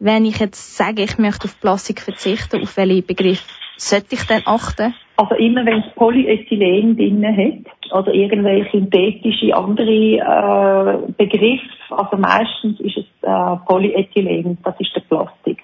Wenn 0.01 0.25
ich 0.25 0.41
jetzt 0.41 0.77
sage, 0.77 1.05
ich 1.05 1.19
möchte 1.19 1.45
auf 1.45 1.61
Plastik 1.61 2.01
verzichten, 2.01 2.63
auf 2.63 2.77
welche 2.77 3.03
Begriff 3.03 3.45
sollte 3.77 4.17
ich 4.17 4.25
denn 4.25 4.43
achten? 4.45 4.93
Also 5.19 5.37
immer 5.37 5.65
wenn 5.65 5.85
es 5.85 5.95
Polyethylen 5.95 6.97
drin 6.97 7.25
hat 7.25 7.93
oder 7.93 8.13
irgendwelche 8.13 8.73
synthetische 8.73 9.55
andere 9.55 10.17
äh, 10.19 11.13
Begriffe, 11.17 11.71
also 11.91 12.17
meistens 12.17 12.81
ist 12.81 12.97
es 12.97 13.07
äh, 13.23 13.57
Polyethylen, 13.67 14.59
das 14.65 14.75
ist 14.81 14.97
der 14.97 15.03
Plastik. 15.03 15.59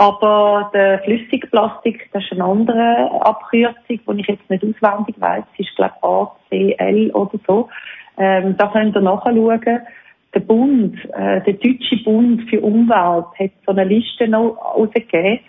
Aber 0.00 0.70
der 0.72 1.00
Flüssigplastik, 1.00 2.08
das 2.12 2.22
ist 2.22 2.30
eine 2.30 2.44
andere 2.44 3.10
Abkürzung, 3.20 3.74
die 3.88 4.20
ich 4.20 4.28
jetzt 4.28 4.48
nicht 4.48 4.62
auswendig 4.62 5.16
weiß. 5.18 5.42
Das 5.50 5.66
ist, 5.66 5.74
glaube 5.74 6.30
ich, 6.50 6.80
ACL 6.80 7.10
oder 7.14 7.40
so. 7.44 7.68
Ähm, 8.16 8.56
da 8.56 8.68
könnt 8.68 8.94
ihr 8.94 9.00
nachschauen. 9.00 9.80
Der 10.32 10.40
Bund, 10.40 10.96
äh, 11.14 11.40
der 11.40 11.54
Deutsche 11.54 11.96
Bund 12.04 12.48
für 12.48 12.60
Umwelt 12.60 13.26
hat 13.40 13.50
so 13.66 13.72
eine 13.72 13.82
Liste 13.82 14.28
noch 14.28 14.56
rausgegeben, 14.76 15.40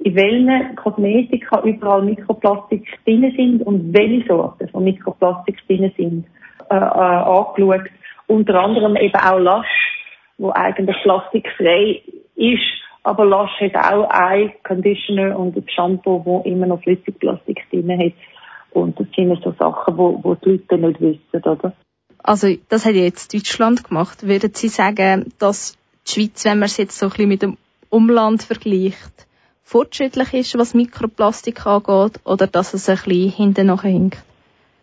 in 0.00 0.16
welchen 0.16 0.74
Kosmetika 0.74 1.62
überall 1.62 2.02
Mikroplastik 2.02 2.98
drin 3.04 3.32
sind 3.36 3.62
und 3.62 3.96
welche 3.96 4.26
Sorten 4.26 4.68
von 4.70 4.82
Mikroplastik 4.82 5.64
drin 5.68 5.92
sind, 5.96 6.26
äh, 6.70 6.74
äh, 6.74 6.78
angeschaut. 6.78 7.88
Unter 8.26 8.64
anderem 8.64 8.96
eben 8.96 9.14
auch 9.14 9.38
Lasch, 9.38 10.02
wo 10.38 10.50
eigentlich 10.50 10.96
plastikfrei 11.04 12.02
ist 12.34 12.82
aber 13.02 13.24
Lush 13.24 13.60
hat 13.60 13.74
auch 13.74 14.08
ein 14.08 14.52
Conditioner 14.62 15.38
und 15.38 15.56
ein 15.56 15.68
Shampoo, 15.68 16.22
wo 16.24 16.40
immer 16.42 16.66
noch 16.66 16.82
Flüssigplastik 16.82 17.68
drin 17.70 17.90
hat. 17.98 18.12
Und 18.70 18.98
das 18.98 19.06
sind 19.14 19.42
so 19.42 19.52
Sachen, 19.58 19.98
wo, 19.98 20.20
wo 20.22 20.34
die 20.34 20.50
Leute 20.50 20.78
nicht 20.78 21.00
wissen, 21.00 21.44
oder? 21.44 21.72
Also, 22.22 22.48
das 22.68 22.86
hat 22.86 22.94
jetzt 22.94 23.34
Deutschland 23.34 23.84
gemacht. 23.84 24.26
Würden 24.26 24.54
Sie 24.54 24.68
sagen, 24.68 25.32
dass 25.38 25.76
die 26.06 26.12
Schweiz, 26.12 26.44
wenn 26.44 26.58
man 26.58 26.66
es 26.66 26.76
jetzt 26.76 26.98
so 26.98 27.06
ein 27.06 27.10
bisschen 27.10 27.28
mit 27.28 27.42
dem 27.42 27.58
Umland 27.90 28.42
vergleicht, 28.42 29.26
fortschrittlich 29.64 30.32
ist, 30.32 30.56
was 30.56 30.74
Mikroplastik 30.74 31.66
angeht, 31.66 32.20
oder 32.24 32.46
dass 32.46 32.74
es 32.74 32.88
ein 32.88 32.96
bisschen 32.96 33.30
hinten 33.30 33.66
nachher 33.66 33.90
hinkt? 33.90 34.22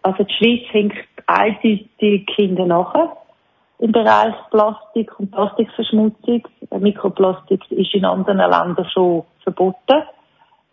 Also, 0.01 0.23
die 0.23 0.33
Schweiz 0.33 0.71
hinkt 0.71 0.97
eindeutig 1.25 2.27
hinten 2.35 2.67
nachher 2.67 3.15
im 3.79 3.91
Bereich 3.91 4.35
Plastik 4.51 5.17
und 5.19 5.31
Plastikverschmutzung. 5.31 6.43
Mikroplastik 6.79 7.61
ist 7.71 7.93
in 7.95 8.05
anderen 8.05 8.37
Ländern 8.37 8.85
schon 8.91 9.23
verboten. 9.43 10.03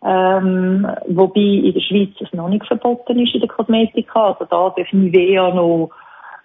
Ähm, 0.03 0.87
wobei 1.07 1.39
in 1.39 1.73
der 1.73 1.81
Schweiz 1.81 2.11
es 2.19 2.31
noch 2.33 2.49
nicht 2.49 2.67
verboten 2.67 3.19
ist 3.19 3.33
in 3.33 3.41
der 3.41 3.49
Kosmetika. 3.49 4.27
Also 4.27 4.45
da 4.45 4.73
darf 4.75 4.93
Nivea 4.93 5.53
noch 5.53 5.89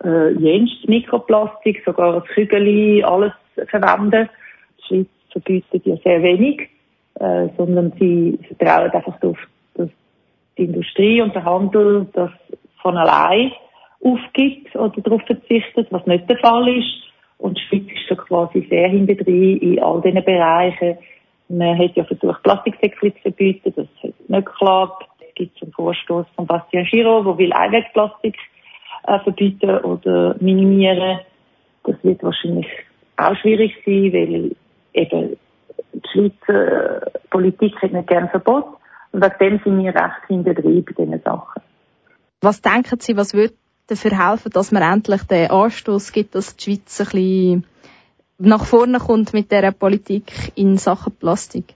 äh, 0.04 0.32
jenst 0.32 0.88
Mikroplastik, 0.88 1.82
sogar 1.84 2.20
das 2.20 2.24
Kügel, 2.28 3.04
alles 3.04 3.32
verwenden. 3.68 4.28
Die 4.78 4.86
Schweiz 4.86 5.08
verbietet 5.30 5.84
ja 5.84 5.96
sehr 5.96 6.22
wenig, 6.22 6.70
äh, 7.20 7.48
sondern 7.56 7.92
sie 7.98 8.38
vertrauen 8.48 8.90
einfach 8.90 9.18
darauf, 9.20 9.38
dass 9.74 9.88
die 10.56 10.64
Industrie 10.64 11.20
und 11.20 11.34
der 11.34 11.44
Handel 11.44 12.06
das 12.12 12.30
von 12.80 12.96
allein 12.96 13.52
aufgibt 14.02 14.74
oder 14.74 15.00
darauf 15.00 15.22
verzichtet, 15.22 15.88
was 15.90 16.06
nicht 16.06 16.28
der 16.28 16.38
Fall 16.38 16.68
ist. 16.68 17.02
Und 17.38 17.58
die 17.58 17.62
Schweiz 17.62 17.86
ist 17.94 18.08
so 18.08 18.16
quasi 18.16 18.66
sehr 18.68 18.88
hinten 18.88 19.16
drin 19.16 19.58
in 19.58 19.82
all 19.82 20.00
diesen 20.00 20.24
Bereichen. 20.24 20.98
Man 21.48 21.78
hat 21.78 21.96
ja 21.96 22.04
versucht, 22.04 22.42
Plastiksäckchen 22.42 23.14
zu 23.16 23.22
verbieten, 23.22 23.72
das 23.76 23.86
hat 24.02 24.28
nicht 24.28 24.46
geklappt. 24.46 25.08
Es 25.28 25.34
gibt 25.34 25.62
einen 25.62 25.72
Vorstoß 25.72 26.26
von 26.36 26.46
Bastian 26.46 26.84
Giraud, 26.84 27.26
der 27.26 27.38
will 27.38 27.52
Einwegplastik 27.52 28.36
äh, 29.06 29.18
verbieten 29.20 29.78
oder 29.78 30.36
minimieren. 30.40 31.20
Das 31.84 31.96
wird 32.02 32.22
wahrscheinlich 32.22 32.66
auch 33.16 33.34
schwierig 33.36 33.74
sein, 33.84 34.12
weil 34.12 34.56
eben 34.94 35.36
die 35.92 36.08
Schweizer 36.12 37.10
Politik 37.30 37.80
hat 37.82 37.92
nicht 37.92 38.08
gern 38.08 38.28
Verbot. 38.28 38.66
Und 39.12 39.24
aus 39.24 39.32
dem 39.38 39.60
sind 39.62 39.82
wir 39.82 39.94
recht 39.94 40.26
hinten 40.28 40.54
drin 40.54 40.84
bei 40.84 40.92
diesen 40.92 41.20
Sachen. 41.22 41.62
Was 42.40 42.60
denken 42.62 42.98
Sie, 42.98 43.16
was 43.16 43.34
wird 43.34 43.54
dafür 43.86 44.10
helfen, 44.10 44.50
dass 44.52 44.72
man 44.72 44.82
endlich 44.82 45.22
den 45.24 45.50
Anstoß 45.50 46.12
gibt, 46.12 46.34
dass 46.34 46.56
die 46.56 46.64
Schweiz 46.64 47.00
ein 47.00 47.06
bisschen 47.06 47.66
nach 48.38 48.64
vorne 48.64 48.98
kommt 48.98 49.32
mit 49.32 49.52
dieser 49.52 49.72
Politik 49.72 50.52
in 50.56 50.76
Sachen 50.76 51.14
Plastik? 51.14 51.74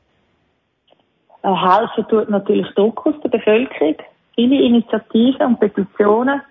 Äh, 1.42 1.55
helfen 1.55 2.09
tut 2.09 2.29
natürlich 2.29 2.66
Druck 2.75 3.07
aus 3.07 3.14
der 3.23 3.29
Bevölkerung. 3.29 3.97
Viele 4.35 4.62
Initiativen 4.62 5.47
und 5.47 5.61
Petitionen. 5.61 6.42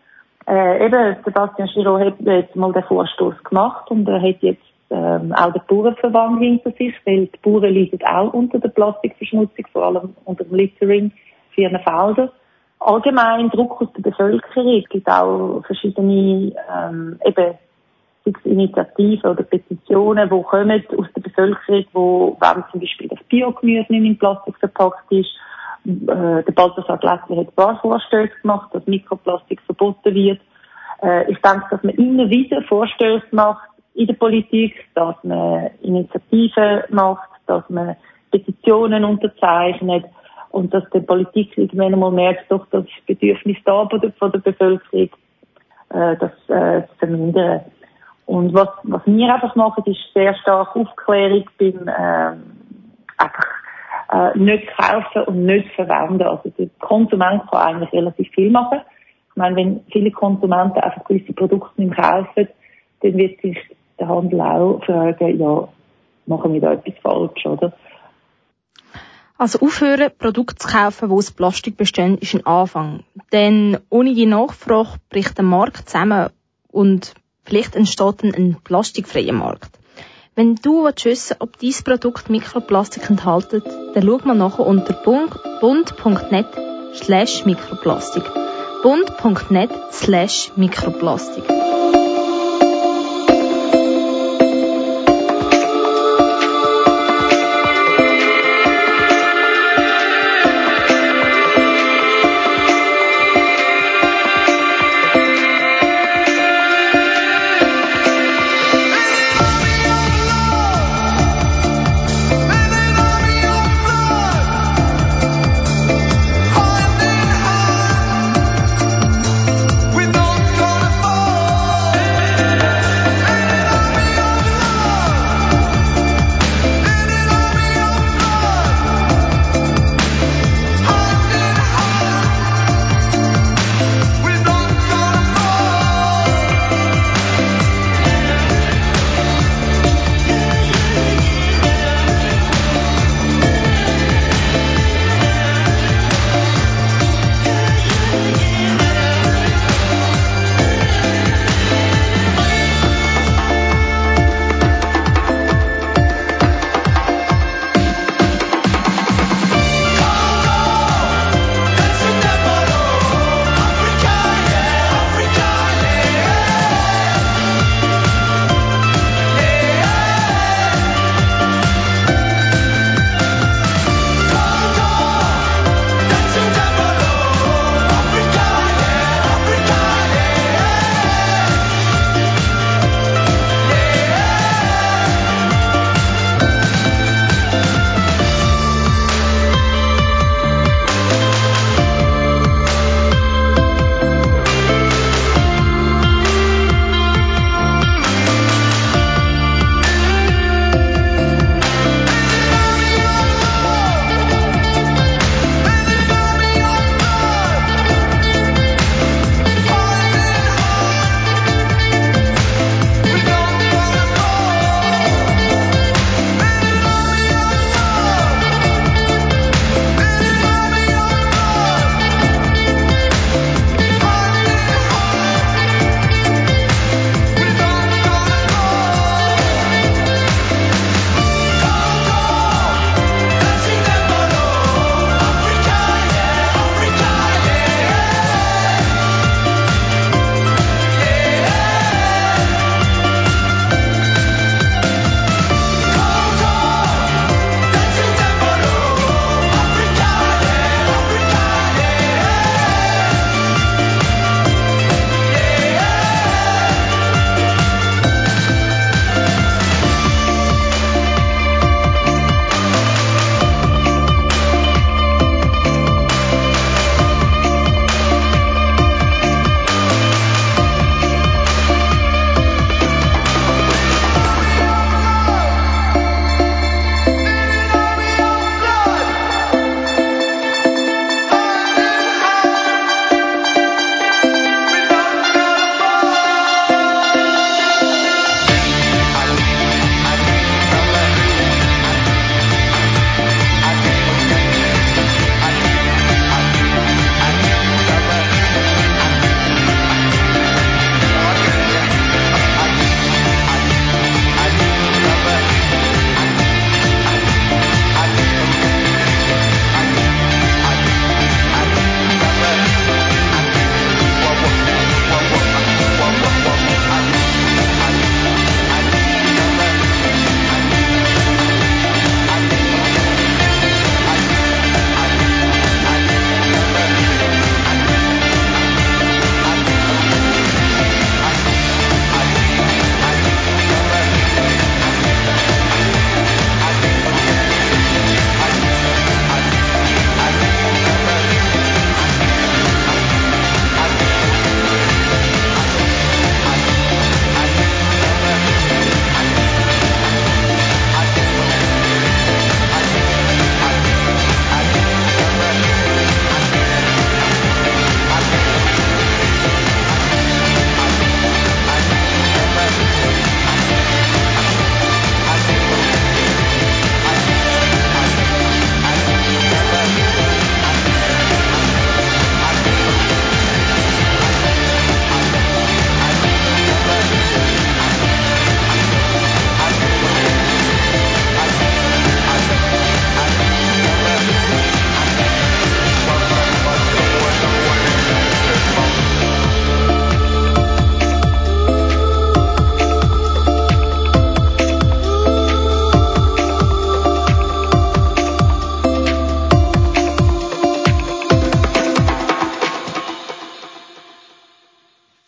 Äh, 0.47 0.85
eben, 0.85 1.17
Sebastian 1.25 1.69
Giraud 1.73 2.01
hat 2.01 2.15
jetzt 2.21 2.55
mal 2.55 2.71
den 2.71 2.83
Vorstoß 2.83 3.43
gemacht 3.43 3.89
und 3.91 4.07
er 4.07 4.21
hat 4.21 4.41
jetzt 4.41 4.63
ähm, 4.89 5.33
auch 5.33 5.51
den 5.51 5.61
Bauernverband 5.67 6.39
hinter 6.39 6.71
sich, 6.71 6.93
weil 7.05 7.27
die 7.27 7.37
Bauern 7.41 7.73
leiden 7.73 7.99
auch 8.05 8.33
unter 8.33 8.59
der 8.59 8.69
Plastikverschmutzung, 8.69 9.65
vor 9.73 9.83
allem 9.83 10.15
unter 10.23 10.43
dem 10.43 10.55
Littering 10.55 11.11
für 11.53 11.69
allgemein 12.79 13.49
Druck 13.49 13.81
aus 13.81 13.87
der 13.93 14.03
Bevölkerung. 14.03 14.81
Es 14.81 14.89
gibt 14.89 15.07
auch 15.09 15.63
verschiedene 15.65 16.53
ähm, 16.73 17.19
eben 17.25 17.55
Initiativen 18.43 19.29
oder 19.29 19.43
Petitionen, 19.43 20.29
die 20.29 20.43
kommen 20.43 20.83
aus 20.97 21.07
der 21.15 21.21
Bevölkerung, 21.21 21.85
wo, 21.93 22.37
wenn 22.39 22.63
zum 22.71 22.79
Beispiel 22.79 23.07
das 23.07 23.19
Biogemüse 23.29 23.85
nicht 23.91 24.05
in 24.05 24.17
Plastik 24.17 24.57
verpackt 24.57 25.11
ist, 25.11 25.29
äh, 25.85 26.43
der 26.43 26.51
Balthasar 26.55 26.97
Glättler 26.97 27.37
hat 27.37 27.47
ein 27.47 27.55
paar 27.55 27.79
Vorstöße 27.79 28.33
gemacht, 28.41 28.69
dass 28.73 28.85
Mikroplastik 28.87 29.61
verboten 29.61 30.15
wird. 30.15 30.41
Äh, 31.03 31.31
ich 31.31 31.37
denke, 31.41 31.65
dass 31.69 31.83
man 31.83 31.93
immer 31.95 32.29
wieder 32.29 32.63
Vorstöße 32.63 33.27
macht 33.31 33.69
in 33.93 34.07
der 34.07 34.15
Politik, 34.15 34.73
dass 34.95 35.15
man 35.23 35.69
Initiativen 35.83 36.83
macht, 36.89 37.29
dass 37.45 37.63
man 37.69 37.95
Petitionen 38.31 39.05
unterzeichnet 39.05 40.05
und 40.55 40.73
dass 40.73 40.89
die 40.93 41.01
Politik 41.01 41.57
irgendwann 41.57 41.93
einmal 41.93 42.11
merkt, 42.11 42.49
doch 42.49 42.65
das 42.71 42.85
Bedürfnis 43.05 43.57
da 43.65 43.85
von 43.89 43.99
der, 44.31 44.39
Bevölkerung, 44.39 45.09
äh, 45.89 46.15
das 46.15 46.31
äh, 46.47 46.87
zu 46.87 46.95
vermindern. 46.97 47.59
Und 48.25 48.53
was, 48.53 48.69
was 48.83 49.01
wir 49.05 49.33
einfach 49.33 49.53
machen, 49.57 49.83
ist 49.85 49.99
sehr 50.13 50.33
stark 50.35 50.73
Aufklärung 50.73 51.43
beim 51.59 51.87
äh, 51.89 52.37
einfach 53.17 53.47
äh, 54.13 54.37
nicht 54.37 54.67
kaufen 54.77 55.23
und 55.25 55.45
nicht 55.45 55.67
verwenden. 55.75 56.23
Also 56.23 56.49
der 56.57 56.69
Konsument 56.79 57.43
kann 57.51 57.75
eigentlich 57.75 57.91
relativ 57.91 58.29
viel 58.29 58.49
machen. 58.49 58.79
Ich 59.31 59.35
meine, 59.35 59.57
wenn 59.57 59.81
viele 59.91 60.11
Konsumenten 60.11 60.79
einfach 60.79 61.03
gewisse 61.03 61.33
Produkte 61.33 61.81
nicht 61.81 61.97
kaufen, 61.97 62.47
dann 63.01 63.17
wird 63.17 63.41
sich 63.41 63.57
der 63.99 64.07
Handel 64.07 64.39
auch 64.39 64.81
fragen, 64.85 65.37
ja, 65.37 65.67
machen 66.27 66.53
wir 66.53 66.61
da 66.61 66.71
etwas 66.71 66.93
falsch, 67.03 67.45
oder? 67.45 67.73
Also 69.37 69.59
aufhören, 69.59 70.11
Produkte 70.17 70.55
zu 70.55 70.67
kaufen, 70.67 71.09
die 71.09 71.15
aus 71.15 71.31
Plastik 71.31 71.75
bestehen, 71.75 72.17
ist 72.17 72.33
ein 72.33 72.45
Anfang. 72.45 73.03
Denn 73.33 73.77
ohne 73.89 74.13
die 74.13 74.25
Nachfrage 74.25 74.97
bricht 75.09 75.37
der 75.37 75.43
Markt 75.43 75.89
zusammen 75.89 76.29
und 76.69 77.13
vielleicht 77.43 77.75
entsteht 77.75 78.23
ein 78.23 78.57
plastikfreier 78.63 79.33
Markt. 79.33 79.77
Wenn 80.35 80.55
du 80.55 80.85
wissen 80.85 81.37
ob 81.39 81.59
dieses 81.59 81.83
Produkt 81.83 82.29
Mikroplastik 82.29 83.09
enthält, 83.09 83.53
dann 83.53 84.03
schau 84.03 84.19
mal 84.23 84.35
nachher 84.35 84.65
unter 84.65 84.93
bund.net 84.93 86.47
slash 86.93 87.45
Mikroplastik. 87.45 88.23
bund.net 88.83 89.71
slash 89.91 90.51
Mikroplastik. 90.55 91.64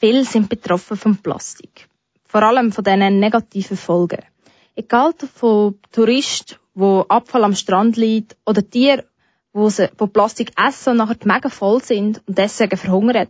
Viele 0.08 0.24
sind 0.24 0.47
betroffen 0.47 0.95
von 0.95 1.18
Plastik. 1.18 1.89
Vor 2.28 2.41
allem 2.41 2.72
von 2.72 2.84
diesen 2.84 3.20
negativen 3.20 3.76
Folgen. 3.76 4.24
Egal 4.74 5.12
von 5.34 5.80
Touristen, 5.91 6.55
wo 6.76 7.05
Abfall 7.10 7.43
am 7.43 7.55
Strand 7.55 7.97
liegt, 7.97 8.38
oder 8.45 8.62
Tiere, 8.62 9.03
wo, 9.51 9.68
sie, 9.68 9.89
wo 9.97 10.08
Plastik 10.08 10.51
essen 10.58 10.91
und 10.91 10.97
nachher 10.97 11.18
mega 11.26 11.49
voll 11.49 11.82
sind 11.82 12.22
und 12.26 12.38
deswegen 12.38 12.78
verhungern. 12.78 13.28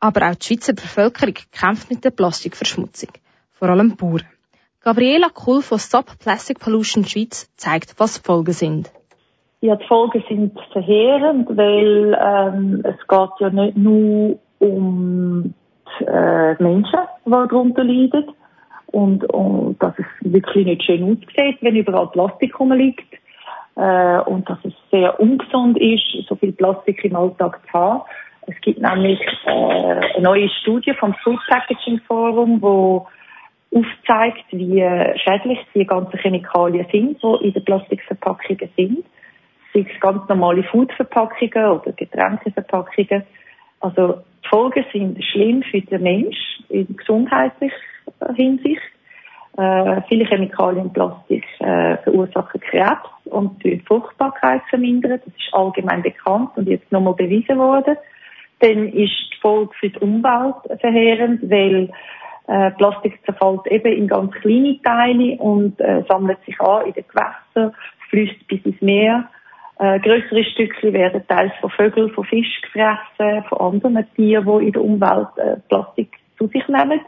Aber 0.00 0.28
auch 0.28 0.34
die 0.34 0.44
Schweizer 0.44 0.74
Bevölkerung 0.74 1.36
kämpft 1.50 1.88
mit 1.88 2.04
der 2.04 2.10
Plastikverschmutzung. 2.10 3.10
Vor 3.52 3.70
allem 3.70 3.96
Bauern. 3.96 4.26
Gabriela 4.80 5.30
Kuhl 5.30 5.62
von 5.62 5.78
Stop 5.78 6.18
Plastic 6.18 6.58
Pollution 6.58 7.06
Schweiz 7.06 7.48
zeigt, 7.56 7.94
was 7.98 8.20
die 8.20 8.26
Folgen 8.26 8.52
sind. 8.52 8.92
Ja, 9.62 9.76
die 9.76 9.86
Folgen 9.86 10.22
sind 10.28 10.58
verheerend, 10.72 11.48
weil 11.56 12.18
ähm, 12.20 12.82
es 12.84 12.98
geht 13.08 13.30
ja 13.40 13.48
nicht 13.48 13.78
nur 13.78 14.40
um 14.58 15.54
die 15.54 15.61
äh, 16.00 16.62
Menschen, 16.62 17.00
die 17.24 17.30
darunter 17.30 17.84
leiden 17.84 18.32
und, 18.86 19.24
und 19.32 19.82
dass 19.82 19.94
es 19.98 20.06
wirklich 20.20 20.66
nicht 20.66 20.84
schön 20.84 21.04
aussieht, 21.04 21.58
wenn 21.60 21.76
überall 21.76 22.08
Plastik 22.08 22.58
rumliegt 22.58 23.12
äh, 23.76 24.18
und 24.20 24.48
dass 24.48 24.58
es 24.64 24.74
sehr 24.90 25.18
ungesund 25.18 25.78
ist, 25.78 26.28
so 26.28 26.36
viel 26.36 26.52
Plastik 26.52 27.04
im 27.04 27.16
Alltag 27.16 27.60
zu 27.66 27.72
haben. 27.72 28.02
Es 28.46 28.60
gibt 28.60 28.80
nämlich 28.80 29.20
äh, 29.46 29.50
eine 29.50 30.22
neue 30.22 30.48
Studie 30.60 30.92
vom 30.94 31.14
Food 31.22 31.40
Packaging 31.48 32.00
Forum, 32.06 32.60
wo 32.60 33.06
aufzeigt, 33.74 34.44
wie 34.50 34.84
schädlich 35.16 35.58
die 35.74 35.86
ganzen 35.86 36.18
Chemikalien 36.18 36.86
sind, 36.92 37.22
die 37.22 37.46
in 37.46 37.52
den 37.54 37.64
Plastikverpackungen 37.64 38.68
sind. 38.76 39.04
Sei 39.72 39.86
es 39.90 40.00
ganz 40.00 40.28
normale 40.28 40.62
Foodverpackungen 40.64 41.70
oder 41.70 41.92
Getränkeverpackungen. 41.92 43.22
Also 43.80 44.18
die 44.44 44.48
Folgen 44.48 44.84
sind 44.92 45.24
schlimm 45.24 45.62
für 45.62 45.80
den 45.80 46.02
Mensch 46.02 46.36
in 46.68 46.96
gesundheitlicher 46.96 47.74
Hinsicht. 48.34 48.82
Äh, 49.56 50.00
viele 50.08 50.24
Chemikalien 50.24 50.86
in 50.86 50.92
Plastik 50.92 51.44
äh, 51.60 51.98
verursachen 51.98 52.60
Krebs 52.60 53.08
und 53.26 53.62
die 53.62 53.80
Fruchtbarkeit 53.86 54.62
vermindern. 54.70 55.20
Das 55.24 55.34
ist 55.34 55.52
allgemein 55.52 56.02
bekannt 56.02 56.50
und 56.56 56.68
jetzt 56.68 56.90
nochmal 56.90 57.14
bewiesen 57.14 57.58
worden. 57.58 57.96
Dann 58.60 58.88
ist 58.88 59.12
die 59.32 59.40
Folge 59.40 59.72
für 59.78 59.90
die 59.90 59.98
Umwelt 59.98 60.80
verheerend, 60.80 61.42
weil 61.50 61.90
äh, 62.48 62.70
Plastik 62.72 63.18
zerfällt 63.24 63.66
eben 63.66 63.92
in 63.92 64.08
ganz 64.08 64.32
kleine 64.32 64.80
Teile 64.82 65.36
und 65.36 65.78
äh, 65.80 66.02
sammelt 66.08 66.38
sich 66.46 66.58
an 66.60 66.86
in 66.86 66.92
den 66.94 67.04
Gewässern, 67.06 67.74
fließt 68.08 68.46
bis 68.48 68.64
ins 68.64 68.80
Meer. 68.80 69.28
Äh, 69.82 69.98
größere 69.98 70.44
Stückchen 70.44 70.92
werden 70.92 71.26
teils 71.26 71.52
von 71.60 71.68
Vögeln, 71.70 72.10
von 72.10 72.24
Fisch 72.24 72.60
gefressen, 72.62 73.42
von 73.48 73.58
anderen 73.58 74.06
Tieren, 74.14 74.46
die 74.60 74.66
in 74.66 74.72
der 74.72 74.84
Umwelt 74.84 75.26
äh, 75.38 75.56
Plastik 75.68 76.18
zu 76.38 76.46
sich 76.46 76.68
nehmen. 76.68 77.00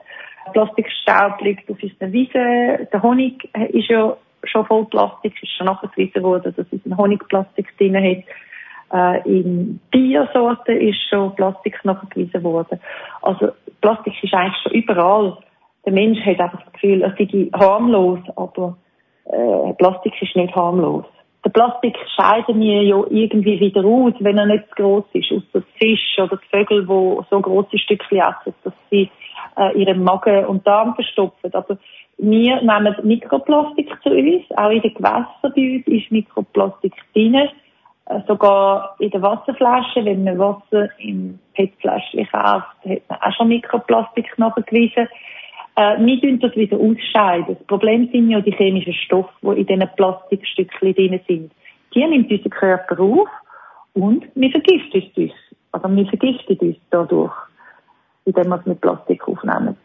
Plastikstaub 0.53 1.41
liegt 1.41 1.71
auf 1.71 1.81
unseren 1.81 2.13
Wiesen. 2.13 2.89
Der 2.93 3.01
Honig 3.01 3.49
ist 3.69 3.89
ja 3.89 4.17
schon 4.43 4.67
voll 4.67 4.87
Plastik, 4.87 5.41
ist 5.41 5.53
schon 5.53 5.67
nachgewiesen 5.67 6.25
worden, 6.25 6.53
dass 6.57 6.67
es 6.73 6.85
ein 6.85 6.97
Honigplastik 6.97 7.79
drin 7.79 7.95
hat. 7.95 9.23
Äh, 9.25 9.29
in 9.29 9.79
Biersorten 9.93 10.77
ist 10.81 10.99
schon 11.09 11.33
Plastik 11.37 11.79
nachgewiesen 11.85 12.43
worden. 12.43 12.81
Also 13.23 13.53
Plastik 13.83 14.15
ist 14.21 14.35
eigentlich 14.35 14.61
schon 14.65 14.73
überall. 14.73 15.39
Der 15.87 15.93
Mensch 15.93 16.19
hat 16.27 16.41
einfach 16.41 16.65
das 16.65 16.73
Gefühl, 16.73 17.05
es 17.05 17.17
sei 17.17 17.51
harmlos, 17.57 18.19
aber 18.35 18.77
äh, 19.27 19.73
Plastik 19.75 20.21
ist 20.21 20.35
nicht 20.35 20.57
harmlos. 20.57 21.05
Der 21.45 21.51
Plastik 21.51 21.97
scheiden 22.17 22.59
wir 22.61 22.83
ja 22.83 23.03
irgendwie 23.11 23.61
wieder 23.61 23.85
aus, 23.85 24.15
wenn 24.21 24.39
er 24.39 24.47
nicht 24.47 24.65
zu 24.71 24.75
gross 24.77 25.05
ist. 25.13 25.31
Außer 25.31 25.61
die 25.61 25.79
Fische 25.79 26.23
oder 26.23 26.39
die 26.39 26.57
Vögel, 26.57 26.87
die 26.87 27.27
so 27.31 27.41
grosse 27.41 27.79
Stückchen 27.79 28.19
essen, 28.19 28.55
dass 28.65 28.73
sie 28.91 29.11
äh, 29.59 29.79
ihren 29.79 30.03
Magen 30.03 30.47
und 30.47 30.67
Darm 30.67 30.95
verstopfen. 30.95 31.53
Aber 31.53 31.77
wir 32.17 32.63
nehmen 32.63 32.97
Mikroplastik 33.03 33.91
zu 34.03 34.11
uns. 34.11 34.45
Auch 34.57 34.71
in 34.71 34.81
den 34.81 34.95
Gewässern 34.95 35.27
bei 35.43 35.77
uns 35.77 35.87
ist 35.87 36.11
Mikroplastik 36.11 36.95
drin. 37.13 37.35
Äh, 38.07 38.21
sogar 38.27 38.97
in 38.99 39.11
der 39.11 39.23
Wasserflasche, 39.23 40.05
wenn 40.05 40.25
man 40.25 40.39
Wasser 40.39 40.89
im 40.99 41.39
PET-Fläschchen 41.55 42.27
kauft, 42.31 42.67
hat 42.85 43.03
man 43.09 43.19
auch 43.21 43.37
schon 43.37 43.49
Mikroplastik 43.49 44.39
nachgewiesen. 44.39 45.09
Äh, 45.77 45.99
wir 46.05 46.21
tun 46.21 46.39
das 46.41 46.55
wieder 46.55 46.79
ausscheiden. 46.79 47.57
Das 47.57 47.67
Problem 47.67 48.09
sind 48.13 48.31
ja 48.31 48.41
die 48.41 48.53
chemischen 48.53 48.95
Stoffe, 48.95 49.33
die 49.43 49.61
in 49.61 49.67
diesen 49.67 49.89
Plastikstückchen 49.97 50.95
drin 50.95 51.21
sind. 51.27 51.53
Die 51.95 52.07
nimmt 52.07 52.31
unser 52.31 52.51
Körper 52.51 53.01
auf 53.01 53.29
und 53.95 54.25
wir 54.35 54.51
vergiften 54.51 55.03
uns. 55.17 55.33
Also 55.73 55.89
wir 55.89 56.07
vergiften 56.07 56.59
uns 56.59 56.77
dadurch, 56.91 57.33
indem 58.25 58.49
wir 58.49 58.61
es 58.61 58.67
mit 58.67 58.81
Plastik 58.81 59.27
aufnehmen. 59.27 59.77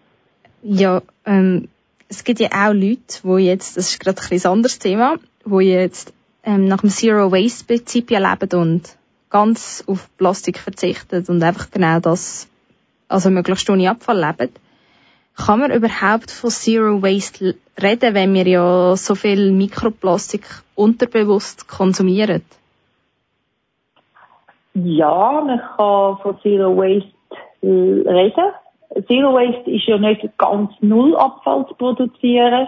Ja, 0.62 1.02
ähm, 1.26 1.70
es 2.10 2.24
gibt 2.24 2.40
ja 2.40 2.50
auch 2.52 2.74
Leute, 2.74 3.22
die 3.24 3.46
jetzt, 3.46 3.78
das 3.78 3.92
ist 3.92 4.00
gerade 4.00 4.22
ein 4.22 4.52
anderes 4.52 4.80
Thema, 4.80 5.18
die 5.46 5.64
jetzt 5.66 6.14
ähm, 6.44 6.66
nach 6.66 6.82
dem 6.82 6.90
Zero 6.90 7.32
Waste 7.32 7.66
Prinzip 7.66 8.10
leben 8.10 8.60
und 8.60 8.98
ganz 9.30 9.84
auf 9.88 10.10
Plastik 10.18 10.58
verzichten 10.58 11.26
und 11.28 11.44
einfach 11.44 11.70
genau 11.72 12.00
das, 12.00 12.48
also 13.08 13.30
möglichst 13.30 13.70
ohne 13.70 13.90
Abfall 13.90 14.20
leben. 14.20 14.54
Kann 15.46 15.60
man 15.60 15.72
überhaupt 15.72 16.32
von 16.32 16.50
Zero 16.50 17.02
Waste 17.02 17.56
reden, 17.82 18.14
wenn 18.14 18.34
wir 18.34 18.46
ja 18.46 18.96
so 18.98 19.16
viel 19.16 19.52
Mikroplastik 19.52 20.44
unterbewusst 20.76 21.70
konsumieren? 21.70 22.44
Ja, 24.74 25.42
man 25.46 25.60
kann 25.60 26.18
von 26.18 26.40
Zero 26.42 26.76
Waste 26.76 27.14
reden. 27.64 28.52
Zero 29.08 29.34
Waste 29.34 29.72
ist 29.72 29.88
ja 29.88 29.98
nicht 29.98 30.28
ganz 30.38 30.72
null 30.82 31.16
Abfall 31.16 31.66
zu 31.68 31.76
produzieren, 31.76 32.68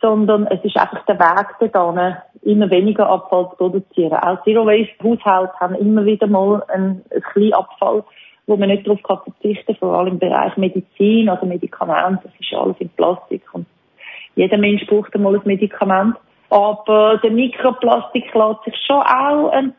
sondern 0.00 0.46
es 0.46 0.64
ist 0.64 0.78
einfach 0.78 1.04
der 1.04 1.18
Weg 1.18 1.72
dorthin, 1.72 2.16
immer 2.42 2.70
weniger 2.70 3.08
Abfall 3.08 3.50
zu 3.50 3.56
produzieren. 3.56 4.14
Auch 4.14 4.42
Zero 4.44 4.64
Waste 4.64 4.94
Haushalte 5.02 5.52
haben 5.60 5.74
immer 5.74 6.04
wieder 6.06 6.26
mal 6.26 6.62
einen, 6.68 7.04
einen 7.10 7.22
kleinen 7.32 7.52
Abfall, 7.52 8.04
wo 8.48 8.56
man 8.56 8.70
nicht 8.70 8.86
darauf 8.86 9.02
kann 9.02 9.18
verzichten, 9.22 9.76
vor 9.76 9.96
allem 9.96 10.14
im 10.14 10.18
Bereich 10.18 10.56
Medizin, 10.56 11.28
also 11.28 11.46
Medikamente, 11.46 12.22
das 12.24 12.32
ist 12.40 12.52
alles 12.54 12.76
in 12.80 12.88
Plastik 12.88 13.42
und 13.52 13.66
jeder 14.34 14.56
Mensch 14.56 14.86
braucht 14.86 15.14
einmal 15.14 15.34
ein 15.34 15.42
Medikament. 15.44 16.16
Aber 16.48 17.18
der 17.22 17.30
Mikroplastik 17.30 18.32
lässt 18.34 18.64
sich 18.64 18.76
schon 18.86 19.02
auch 19.02 19.50
ein 19.50 19.74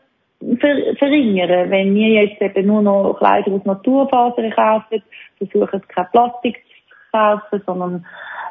ver 0.60 0.94
verringern. 0.98 1.70
Wenn 1.70 1.94
wir 1.94 2.24
jetzt 2.24 2.40
eben 2.40 2.66
nur 2.66 2.82
noch 2.82 3.14
Kleider 3.18 3.50
aus 3.52 3.64
Naturfasern 3.64 4.50
kaufen, 4.50 5.02
versuchen 5.38 5.82
kein 5.88 6.10
Plastik 6.12 6.62
zu 6.88 6.94
kaufen, 7.10 7.62
sondern 7.66 8.06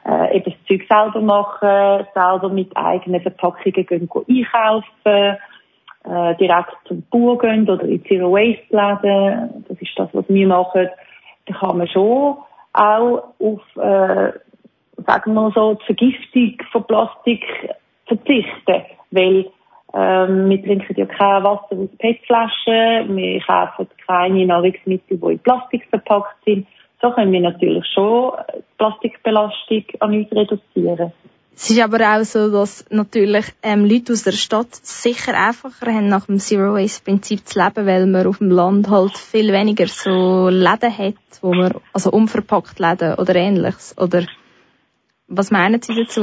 äh, 0.05 0.37
eben 0.37 0.51
das 0.51 0.65
Zeug 0.67 0.85
selber 0.89 1.21
machen, 1.21 2.07
selber 2.13 2.49
mit 2.49 2.75
eigenen 2.75 3.21
Verpackungen 3.21 3.85
gehen, 3.85 3.85
gehen 3.85 4.09
einkaufen, 4.27 5.37
äh, 6.05 6.35
direkt 6.35 6.75
zum 6.85 7.03
Bauer 7.09 7.37
gehen 7.37 7.69
oder 7.69 7.83
in 7.83 8.03
Zero 8.05 8.31
Waste 8.31 8.65
Läden. 8.69 9.65
Das 9.67 9.81
ist 9.81 9.91
das, 9.95 10.09
was 10.13 10.25
wir 10.27 10.47
machen. 10.47 10.89
Da 11.45 11.53
kann 11.53 11.77
man 11.77 11.87
schon 11.87 12.37
auch 12.73 13.23
auf, 13.39 13.61
äh, 13.75 14.31
sagen 15.05 15.33
wir 15.33 15.51
so, 15.55 15.75
die 15.75 15.85
Vergiftung 15.85 16.67
von 16.71 16.83
Plastik 16.85 17.43
verzichten, 18.05 18.85
weil 19.11 19.45
ähm, 19.93 20.49
wir 20.49 20.63
trinken 20.63 20.95
ja 20.95 21.05
kein 21.05 21.43
Wasser 21.43 21.75
aus 21.75 21.89
PET-Flaschen, 21.97 23.15
wir 23.15 23.41
kaufen 23.41 23.87
keine 24.05 24.45
Nahrungsmittel, 24.45 25.17
die 25.17 25.31
in 25.31 25.39
Plastik 25.39 25.87
verpackt 25.89 26.35
sind 26.45 26.67
so 27.01 27.11
können 27.11 27.31
wir 27.31 27.41
natürlich 27.41 27.85
schon 27.93 28.33
die 28.53 28.63
Plastikbelastung 28.77 29.83
an 29.99 30.13
uns 30.13 30.31
reduzieren. 30.31 31.11
Es 31.61 31.69
ist 31.69 31.83
aber 31.83 31.99
auch 31.99 32.23
so, 32.23 32.49
dass 32.49 32.89
natürlich 32.89 33.45
ähm, 33.63 33.83
Leute 33.83 34.13
aus 34.13 34.23
der 34.23 34.31
Stadt 34.31 34.73
sicher 34.73 35.33
einfacher 35.37 35.93
haben, 35.93 36.07
nach 36.07 36.27
dem 36.27 36.37
Zero 36.37 36.75
Waste 36.75 37.03
Prinzip 37.03 37.45
zu 37.45 37.59
leben, 37.59 37.85
weil 37.85 38.07
man 38.07 38.27
auf 38.27 38.37
dem 38.37 38.49
Land 38.49 38.89
halt 38.89 39.17
viel 39.17 39.51
weniger 39.51 39.87
so 39.87 40.47
Läden 40.47 40.97
hat, 40.97 41.15
wo 41.41 41.53
man, 41.53 41.73
also 41.91 42.11
unverpackt 42.11 42.79
Läden 42.79 43.15
oder 43.15 43.35
ähnliches. 43.35 43.93
Oder 43.97 44.23
was 45.27 45.51
meinen 45.51 45.81
Sie 45.81 45.95
dazu? 45.95 46.21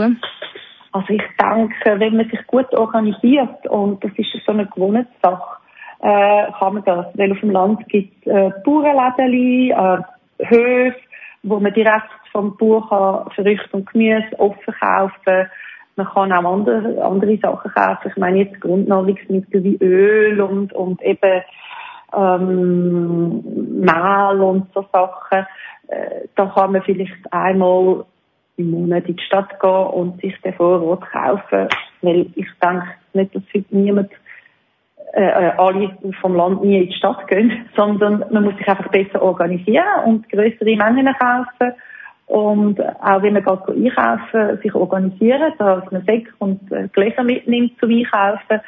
Also 0.92 1.08
ich 1.10 1.22
denke, 1.38 2.00
wenn 2.00 2.16
man 2.16 2.30
sich 2.30 2.46
gut 2.46 2.72
organisiert, 2.72 3.66
und 3.68 4.02
das 4.02 4.12
ist 4.16 4.28
so 4.46 4.52
eine 4.52 4.64
Gewohnheitssache, 4.64 5.58
äh, 6.00 6.50
kann 6.58 6.74
man 6.74 6.84
das. 6.84 7.08
Weil 7.12 7.32
auf 7.32 7.40
dem 7.40 7.50
Land 7.50 7.86
gibt 7.90 8.26
es 8.26 8.32
äh, 8.32 8.52
Bauernläden, 8.64 9.70
äh, 9.70 10.46
Höfe, 10.48 10.96
wo 11.42 11.60
man 11.60 11.74
direkt 11.74 12.08
vom 12.36 12.56
Bauer 12.58 12.88
kann 12.88 13.30
Früchte 13.32 13.76
und 13.76 13.90
Gemüse 13.90 14.38
offen 14.38 14.74
kaufen 14.78 15.48
man 15.96 16.06
kann 16.08 16.32
auch 16.32 16.52
andere, 16.52 17.02
andere 17.02 17.38
Sachen 17.38 17.70
kaufen. 17.70 18.10
Ich 18.10 18.16
meine 18.16 18.40
jetzt 18.40 18.60
Grundnahrungsmittel 18.60 19.64
wie 19.64 19.78
Öl 19.80 20.40
und, 20.42 20.72
und 20.74 21.00
eben 21.02 21.42
ähm, 22.14 23.80
Mehl 23.80 24.40
und 24.42 24.66
so 24.74 24.84
Sachen. 24.92 25.46
Äh, 25.88 26.28
da 26.34 26.52
kann 26.54 26.72
man 26.72 26.82
vielleicht 26.82 27.32
einmal 27.32 28.04
im 28.58 28.70
Monat 28.72 29.06
in 29.06 29.16
die 29.16 29.22
Stadt 29.22 29.58
gehen 29.58 29.70
und 29.70 30.20
sich 30.20 30.38
den 30.42 30.52
Vorrat 30.52 31.00
kaufen. 31.10 31.68
Weil 32.02 32.26
ich 32.34 32.46
denke 32.62 32.86
nicht, 33.14 33.34
dass 33.34 33.42
heute 33.54 33.74
niemand 33.74 34.10
äh, 35.14 35.22
äh, 35.22 35.52
alle 35.56 35.96
vom 36.20 36.34
Land 36.34 36.62
nie 36.62 36.82
in 36.82 36.90
die 36.90 36.96
Stadt 36.96 37.26
gehen, 37.28 37.70
sondern 37.74 38.22
man 38.30 38.44
muss 38.44 38.56
sich 38.58 38.68
einfach 38.68 38.90
besser 38.90 39.22
organisieren 39.22 40.04
und 40.04 40.28
größere 40.28 40.76
Mengen 40.76 41.14
kaufen 41.18 41.72
und 42.26 42.80
auch 42.80 43.22
wenn 43.22 43.34
man 43.34 43.44
geht 43.44 43.68
einkaufen, 43.68 44.58
sich 44.62 44.74
organisieren, 44.74 45.52
dass 45.58 45.90
man 45.90 46.04
Säcke 46.04 46.32
und 46.38 46.60
äh, 46.72 46.88
Gläser 46.88 47.22
mitnimmt 47.22 47.78
zum 47.78 47.90
Einkaufen. 47.90 48.60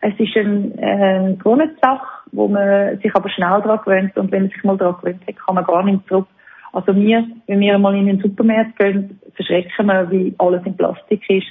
Es 0.00 0.14
ist 0.18 0.36
eine 0.36 0.72
äh, 0.76 1.34
Gewohnheitssache, 1.34 2.06
wo 2.32 2.48
man 2.48 2.98
sich 2.98 3.14
aber 3.14 3.30
schnell 3.30 3.62
daran 3.62 3.80
gewöhnt 3.84 4.16
und 4.16 4.30
wenn 4.30 4.42
man 4.42 4.50
sich 4.50 4.62
mal 4.62 4.76
daran 4.76 5.00
gewöhnt 5.00 5.26
hat, 5.26 5.36
kann 5.44 5.54
man 5.54 5.64
gar 5.64 5.82
nicht 5.82 6.06
zurück. 6.06 6.26
Also 6.72 6.94
wir, 6.94 7.26
wenn 7.46 7.60
wir 7.60 7.78
mal 7.78 7.96
in 7.96 8.06
den 8.06 8.20
Supermarkt 8.20 8.78
gehen, 8.78 9.18
verschrecken 9.34 9.86
wir, 9.86 10.10
wie 10.10 10.34
alles 10.38 10.64
in 10.66 10.76
Plastik 10.76 11.28
ist 11.30 11.48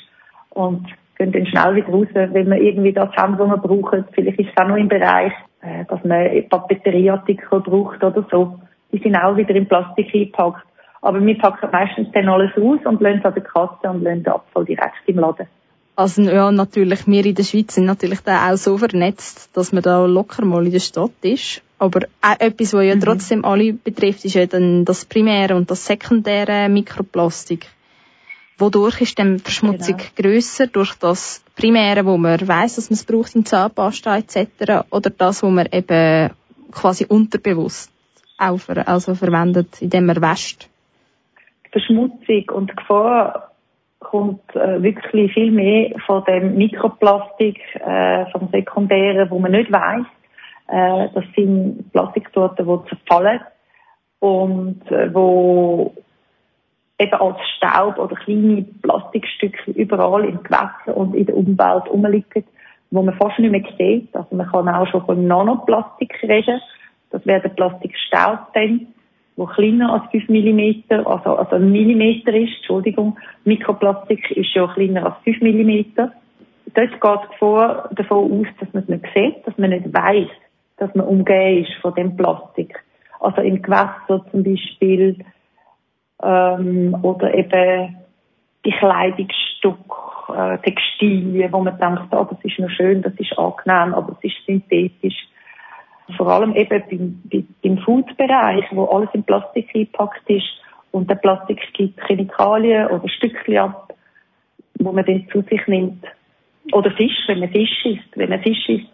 und 0.51 0.86
gehen 1.18 1.32
dann 1.32 1.47
schnell 1.47 1.76
wieder 1.76 1.89
raus, 1.89 2.08
wenn 2.14 2.49
wir 2.49 2.62
irgendwie 2.62 2.93
das 2.93 3.10
haben, 3.16 3.39
was 3.39 3.49
wir 3.49 3.58
brauchen. 3.58 4.05
Vielleicht 4.12 4.39
ist 4.39 4.49
es 4.55 4.64
auch 4.64 4.68
noch 4.68 4.78
im 4.78 4.88
Bereich, 4.88 5.34
äh, 5.62 5.86
dass 5.86 6.03
man 6.03 6.47
Papeterieartikel 6.49 7.62
braucht 7.62 8.03
oder 8.03 8.24
so. 8.30 8.60
Die 8.91 8.99
sind 8.99 9.16
auch 9.16 9.36
wieder 9.36 9.55
in 9.55 9.68
Plastik 9.68 10.14
eingepackt. 10.14 10.64
Aber 11.02 11.24
wir 11.24 11.38
packen 11.38 11.70
meistens 11.72 12.08
dann 12.14 12.28
alles 12.28 12.52
aus 12.56 12.80
und 12.86 13.02
lassen 13.02 13.20
es 13.20 13.26
an 13.26 13.34
der 13.34 13.43
Kasse 13.43 13.89
und 13.89 14.04
lassen 14.04 14.24
den 14.24 14.34
Abfall 14.34 14.66
direkt 14.66 15.08
im 15.08 15.20
Laden. 15.20 15.48
Also 15.95 16.22
ja, 16.22 16.52
natürlich, 16.52 17.08
wir 17.08 17.26
in 17.26 17.34
der 17.34 17.43
Schweiz 17.43 17.74
sind 17.74 17.86
natürlich 17.86 18.22
da 18.22 18.52
auch 18.52 18.58
so 18.58 18.78
vernetzt, 18.78 19.50
dass 19.54 19.74
man 19.74 19.82
da 19.82 20.06
locker 20.06 20.45
mal 20.45 20.66
in 20.66 20.72
der 20.72 20.80
Stadt 20.80 21.12
ist. 21.22 21.64
Aber 21.80 22.02
auch 22.22 22.39
etwas, 22.39 22.74
was 22.74 22.86
ja 22.86 22.95
mhm. 22.95 23.02
trotzdem 23.02 23.45
alle 23.45 23.74
betrifft, 23.74 24.26
ist 24.26 24.36
ja 24.36 24.45
dann 24.45 24.86
das 24.86 25.06
primäre 25.06 25.56
und 25.56 25.72
das 25.72 25.86
sekundäre 25.86 26.70
Mikroplastik. 26.70 27.68
Wodurch 28.60 29.02
ist 29.02 29.18
dann 29.20 29.38
die 29.38 29.43
Verschmutzung 29.43 29.98
genau. 29.98 30.10
grösser? 30.16 30.68
Durch 30.68 30.93
das 30.95 31.43
Primäre, 31.56 32.06
wo 32.06 32.18
man 32.18 32.48
weiß, 32.48 32.76
dass 32.76 32.89
man 32.89 32.95
es 32.95 33.04
braucht 33.04 33.36
in 33.36 33.45
Zahnpasta 33.45 34.18
etc. 34.18 34.86
Oder 34.91 35.10
das, 35.12 35.43
wo 35.43 35.50
man 35.50 35.68
eben 35.72 36.32
quasi 36.72 37.06
unterbewusst 37.06 37.91
auch 38.38 38.60
ver 38.60 38.88
also 38.88 39.16
verwendet, 39.16 39.82
indem 39.82 40.08
man 40.08 40.22
wäscht? 40.22 40.70
Verschmutzung 41.72 42.49
und 42.53 42.76
Gefahr 42.76 43.51
kommt 43.99 44.55
äh, 44.55 44.82
wirklich 44.82 45.34
viel 45.34 45.51
mehr 45.51 45.91
von 46.05 46.24
dem 46.26 46.55
Mikroplastik, 46.55 47.59
äh, 47.76 48.26
vom 48.32 48.49
Sekundären, 48.51 49.30
wo 49.30 49.39
man 49.39 49.51
nicht 49.51 49.72
weiß. 49.72 50.05
Äh, 50.68 51.09
das 51.13 51.24
sind 51.36 51.91
Plastiksorten, 51.91 52.65
die 52.65 52.89
zerfallen 52.89 53.41
und 54.20 54.91
äh, 54.91 55.13
wo 55.13 55.93
eben 56.99 57.13
als 57.13 57.38
Staub 57.57 57.97
oder 57.97 58.15
kleine 58.15 58.65
Plastikstücke 58.82 59.72
überall 59.72 60.26
im 60.26 60.41
Gewässer 60.43 60.95
und 60.95 61.15
in 61.15 61.26
der 61.26 61.38
Umwelt 61.38 61.89
rumliegen, 61.89 62.43
wo 62.91 63.01
man 63.01 63.15
fast 63.15 63.39
nicht 63.39 63.51
mehr 63.51 63.63
sieht. 63.78 64.15
Also 64.15 64.36
man 64.36 64.49
kann 64.49 64.70
auch 64.70 64.88
schon 64.88 65.05
von 65.05 65.28
Nanoplastik 65.28 66.22
reden. 66.24 66.59
Das 67.11 67.26
wäre 67.26 67.41
der 67.41 67.49
Plastikstaub 67.49 68.53
dann, 68.53 68.88
wo 69.38 69.46
kleiner 69.46 69.94
als 69.94 70.12
5 70.12 70.30
mm, 70.30 71.08
also, 71.08 71.38
also 71.38 71.56
ein 71.56 71.72
Millimeter 71.72 72.34
ist, 72.34 72.56
Entschuldigung. 72.58 73.18
Mikroplastik 73.46 74.32
ist 74.32 74.54
ja 74.54 74.68
kleiner 74.68 75.06
als 75.06 75.16
5 75.24 75.42
mm. 75.42 76.02
Dort 76.74 76.92
geht 77.02 77.38
vor 77.40 77.90
davon 77.92 78.32
aus, 78.42 78.48
dass 78.60 78.74
man 78.74 78.84
es 78.84 78.90
nicht 78.90 79.06
sieht, 79.16 79.48
dass 79.48 79.58
man 79.58 79.70
nicht 79.70 79.94
weiß, 79.94 80.30
dass 80.78 80.94
man 80.96 81.06
umgeben 81.06 81.64
ist 81.64 81.74
von 81.82 81.94
dem 81.94 82.18
Plastik. 82.18 82.84
Also 83.20 83.42
im 83.42 83.62
Gewässer 83.62 84.26
zum 84.32 84.44
Beispiel, 84.44 85.24
ähm, 86.22 86.98
oder 87.04 87.34
eben 87.34 87.96
die 88.66 88.72
Kleidungsstücke, 88.72 90.34
äh, 90.36 90.58
Textilien, 90.60 91.52
wo 91.54 91.62
man 91.62 91.78
denkt, 91.78 92.12
oh, 92.12 92.28
das 92.30 92.44
ist 92.44 92.60
noch 92.60 92.70
schön, 92.72 93.02
das 93.02 93.14
ist 93.18 93.38
angenehm, 93.38 93.94
aber 93.94 94.18
es 94.18 94.32
ist 94.32 94.46
synthetisch. 94.46 95.28
Vor 96.16 96.28
allem 96.28 96.55
eben 96.55 97.22
beim, 97.30 97.47
beim 97.62 97.78
Food-Bereich, 97.80 98.66
wo 98.72 98.86
alles 98.86 99.10
in 99.14 99.24
Plastik 99.24 99.68
eingepackt 99.76 100.30
ist 100.30 100.47
und 100.91 101.10
der 101.10 101.16
Plastik 101.16 101.60
gibt 101.74 101.99
Chemikalien 102.08 102.88
oder 102.88 103.08
Stückchen 103.10 103.58
ab, 103.58 103.93
wo 104.80 104.91
man 104.91 105.05
dann 105.05 105.28
zu 105.32 105.41
sich 105.41 105.66
nimmt. 105.68 106.05
Oder 106.72 106.91
Fisch, 106.91 107.18
wenn 107.28 107.39
man 107.39 107.49
Fisch 107.49 107.86
isst. 107.86 108.16
Wenn 108.16 108.30
man 108.30 108.41
Fisch 108.41 108.70
isst, 108.70 108.88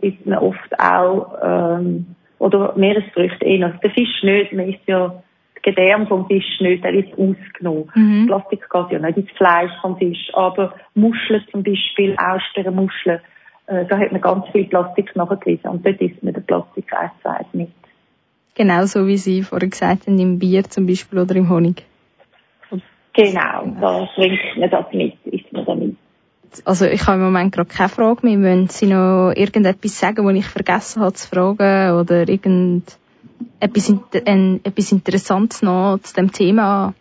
isst 0.00 0.26
man 0.26 0.38
oft 0.38 0.78
auch, 0.78 1.38
ähm, 1.42 2.06
oder 2.38 2.74
Meeresfrüchte 2.76 3.44
eher. 3.44 3.66
Also 3.66 3.78
der 3.78 3.90
Fisch 3.90 4.22
nicht, 4.22 4.52
man 4.52 4.68
isst 4.68 4.86
ja 4.86 5.22
Gedärm 5.62 6.06
vom 6.06 6.26
Fisch 6.26 6.60
nicht, 6.60 6.84
der 6.84 6.92
wird 6.92 7.12
ausgenommen. 7.12 7.90
Mhm. 7.94 8.26
Plastik 8.26 8.68
geht 8.68 8.90
ja 8.90 8.98
nicht 8.98 9.16
ins 9.16 9.30
Fleisch 9.32 9.72
vom 9.80 9.96
Fisch, 9.96 10.30
aber 10.34 10.74
Muscheln 10.94 11.42
zum 11.50 11.62
Beispiel, 11.62 12.14
Austernmuscheln, 12.18 13.20
äh, 13.66 13.84
da 13.86 13.98
hat 13.98 14.12
man 14.12 14.20
ganz 14.20 14.46
viel 14.50 14.66
Plastik 14.66 15.14
nachgewiesen 15.16 15.68
und 15.70 15.86
dort 15.86 16.00
isst 16.00 16.22
man 16.22 16.34
den 16.34 16.44
Plastik 16.44 16.92
eins 16.92 17.12
zu 17.22 17.30
eins 17.30 17.48
mit. 17.52 17.70
Genauso 18.54 19.06
wie 19.06 19.16
Sie 19.16 19.42
vorhin 19.42 19.70
gesagt 19.70 20.06
haben, 20.06 20.18
im 20.18 20.38
Bier 20.38 20.64
zum 20.64 20.86
Beispiel 20.86 21.18
oder 21.18 21.34
im 21.34 21.48
Honig. 21.50 21.84
Genau, 23.14 23.66
da 23.80 24.08
trinkt 24.14 24.56
man 24.58 24.70
das 24.70 24.86
mit, 24.92 25.14
isst 25.24 25.52
man 25.52 25.64
damit. 25.64 25.96
Also 26.64 26.86
ich 26.86 27.06
habe 27.06 27.18
im 27.18 27.24
Moment 27.24 27.52
gerade 27.52 27.68
keine 27.68 27.88
Frage 27.88 28.26
mehr. 28.26 28.38
Wollen 28.38 28.68
Sie 28.68 28.86
noch 28.86 29.32
irgendetwas 29.34 29.98
sagen, 29.98 30.24
was 30.24 30.34
ich 30.34 30.46
vergessen 30.46 31.02
habe 31.02 31.12
zu 31.14 31.28
fragen 31.28 31.98
oder 31.98 32.28
irgend 32.28 32.98
etwas, 33.60 33.92
ein, 34.26 34.60
etwas 34.62 34.92
Interessantes 34.92 35.62
noch 35.62 35.98
zu 36.02 36.14
dem 36.14 36.30
Thema? 36.30 36.94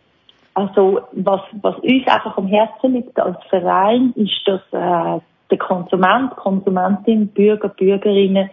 Also 0.56 1.02
was, 1.14 1.42
was 1.62 1.76
uns 1.80 2.08
einfach 2.08 2.38
am 2.38 2.48
Herzen 2.48 2.94
liegt 2.94 3.20
als 3.20 3.38
Verein, 3.50 4.14
ist, 4.16 4.42
dass 4.46 4.62
äh, 4.72 5.22
der 5.54 5.60
Konsument, 5.60 6.36
Konsumentin, 6.36 7.28
Bürger, 7.28 7.70
Bürgerinnen 7.70 8.50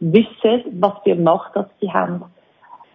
wissen, 0.00 0.62
was 0.80 0.94
für 1.04 1.14
Macht 1.14 1.54
das 1.54 1.66
sie 1.78 1.92
haben. 1.92 2.24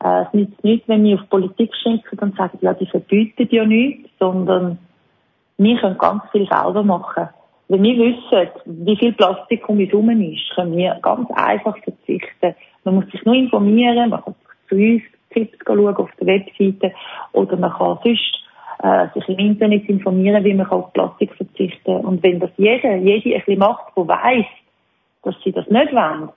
Äh, 0.04 0.24
es 0.24 0.34
nützt 0.34 0.64
nicht, 0.64 0.88
wenn 0.88 1.04
wir 1.04 1.20
auf 1.20 1.30
Politik 1.30 1.72
schimpfen 1.76 2.18
und 2.18 2.36
sagen, 2.36 2.58
ja, 2.62 2.74
die 2.74 2.88
verbieten 2.88 3.47
ja 3.51 3.64
nichts, 3.64 4.10
sondern 4.18 4.80
wir 5.58 5.78
können 5.78 5.97
ganz 5.99 6.24
viel 6.32 6.47
selber 6.47 6.84
machen. 6.84 7.30
Wenn 7.68 7.84
wir 7.84 7.97
wissen, 7.97 8.49
wie 8.66 8.97
viel 8.97 9.14
Plastik 9.14 9.70
um 9.70 9.78
uns 9.78 9.89
herum 9.89 10.10
ist, 10.10 10.56
können 10.56 10.76
wir 10.76 10.97
ganz 11.01 11.30
einfach 11.32 11.78
verzichten. 11.78 12.56
Man 12.84 12.95
muss 12.95 13.06
sich 13.12 13.24
nur 13.24 13.36
informieren, 13.36 14.10
man 14.10 14.24
kann 14.24 14.36
zu 14.68 14.76
uns 14.76 15.04
Tipps 15.32 15.58
schauen 15.66 15.95
auf 15.95 16.10
der 16.20 16.28
Webseite 16.28 16.93
oder 17.32 17.58
man 17.58 17.72
kann 17.72 17.99
sonst 18.04 18.43
äh, 18.84 19.08
sich 19.14 19.28
im 19.30 19.40
Internet 19.40 19.88
informieren, 19.88 20.44
wie 20.44 20.54
man 20.54 20.68
auf 20.68 20.92
Plastik 20.92 21.34
verzichten 21.36 21.84
kann. 21.86 22.06
Und 22.06 22.22
wenn 22.22 22.40
das 22.40 22.52
jeder, 22.58 22.96
jede 22.98 23.34
ein 23.34 23.40
bisschen 23.40 23.60
macht, 23.60 23.96
der 23.96 24.08
weiss, 24.08 24.46
dass 25.24 25.36
sie 25.44 25.54
das 25.54 25.68
nicht 25.70 25.94
wollen, 25.94 26.30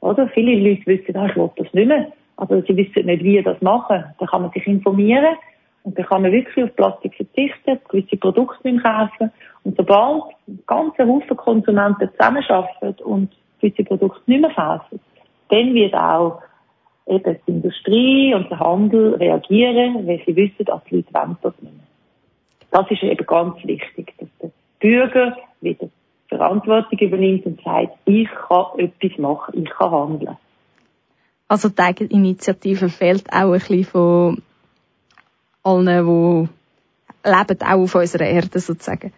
oder? 0.00 0.28
Viele 0.28 0.54
Leute 0.56 0.86
wissen, 0.86 1.16
ah, 1.16 1.26
ich 1.26 1.34
will 1.34 1.50
das 1.56 1.74
nicht 1.74 1.88
mehr, 1.88 2.06
aber 2.36 2.62
sie 2.62 2.76
wissen 2.76 3.06
nicht, 3.06 3.24
wie 3.24 3.38
sie 3.38 3.42
das 3.42 3.60
machen. 3.60 4.04
Dann 4.16 4.28
kann 4.28 4.42
man 4.42 4.52
sich 4.52 4.64
informieren 4.66 5.36
und 5.82 5.98
dann 5.98 6.06
kann 6.06 6.22
man 6.22 6.30
wirklich 6.30 6.64
auf 6.64 6.76
Plastik 6.76 7.14
verzichten, 7.16 7.80
gewisse 7.88 8.16
Produkte 8.16 8.70
nicht 8.70 8.84
kaufen. 8.84 9.32
Und 9.64 9.76
sobald 9.76 10.22
ganze 10.68 11.04
Haufen 11.04 11.36
Konsumenten 11.36 12.08
zusammenarbeiten 12.12 13.02
und 13.02 13.32
gewisse 13.60 13.82
Produkte 13.82 14.22
nicht 14.26 14.40
mehr 14.40 14.54
kaufen, 14.54 15.00
dann 15.48 15.74
wird 15.74 15.94
auch 15.94 16.42
eben 17.08 17.36
die 17.44 17.50
Industrie 17.50 18.34
und 18.34 18.50
der 18.50 18.60
Handel 18.60 19.14
reagieren, 19.14 20.06
weil 20.06 20.20
sie 20.24 20.36
wissen, 20.36 20.64
dass 20.64 20.84
die 20.84 20.96
Leute 20.96 21.12
wollen 21.12 21.36
das 21.42 21.54
nicht 21.60 21.74
mehr. 21.74 21.87
Das 22.70 22.90
ist 22.90 23.02
eben 23.02 23.26
ganz 23.26 23.56
wichtig, 23.64 24.14
dass 24.18 24.28
der 24.42 24.50
Bürger 24.80 25.36
wieder 25.60 25.88
Verantwortung 26.28 26.98
übernimmt 26.98 27.46
und 27.46 27.62
sagt, 27.62 27.96
ich 28.04 28.28
kann 28.28 28.78
etwas 28.78 29.18
machen, 29.18 29.62
ich 29.62 29.70
kann 29.70 29.90
handeln. 29.90 30.36
Also 31.48 31.70
die 31.70 31.80
Eigeninitiative 31.80 32.90
fehlt 32.90 33.32
auch 33.32 33.52
ein 33.52 33.52
bisschen 33.52 33.84
von 33.84 34.42
allen, 35.62 35.86
die 35.86 37.28
leben, 37.28 37.62
auch 37.62 37.82
auf 37.82 37.94
unserer 37.94 38.26
Erde 38.26 38.58
sozusagen. 38.58 39.12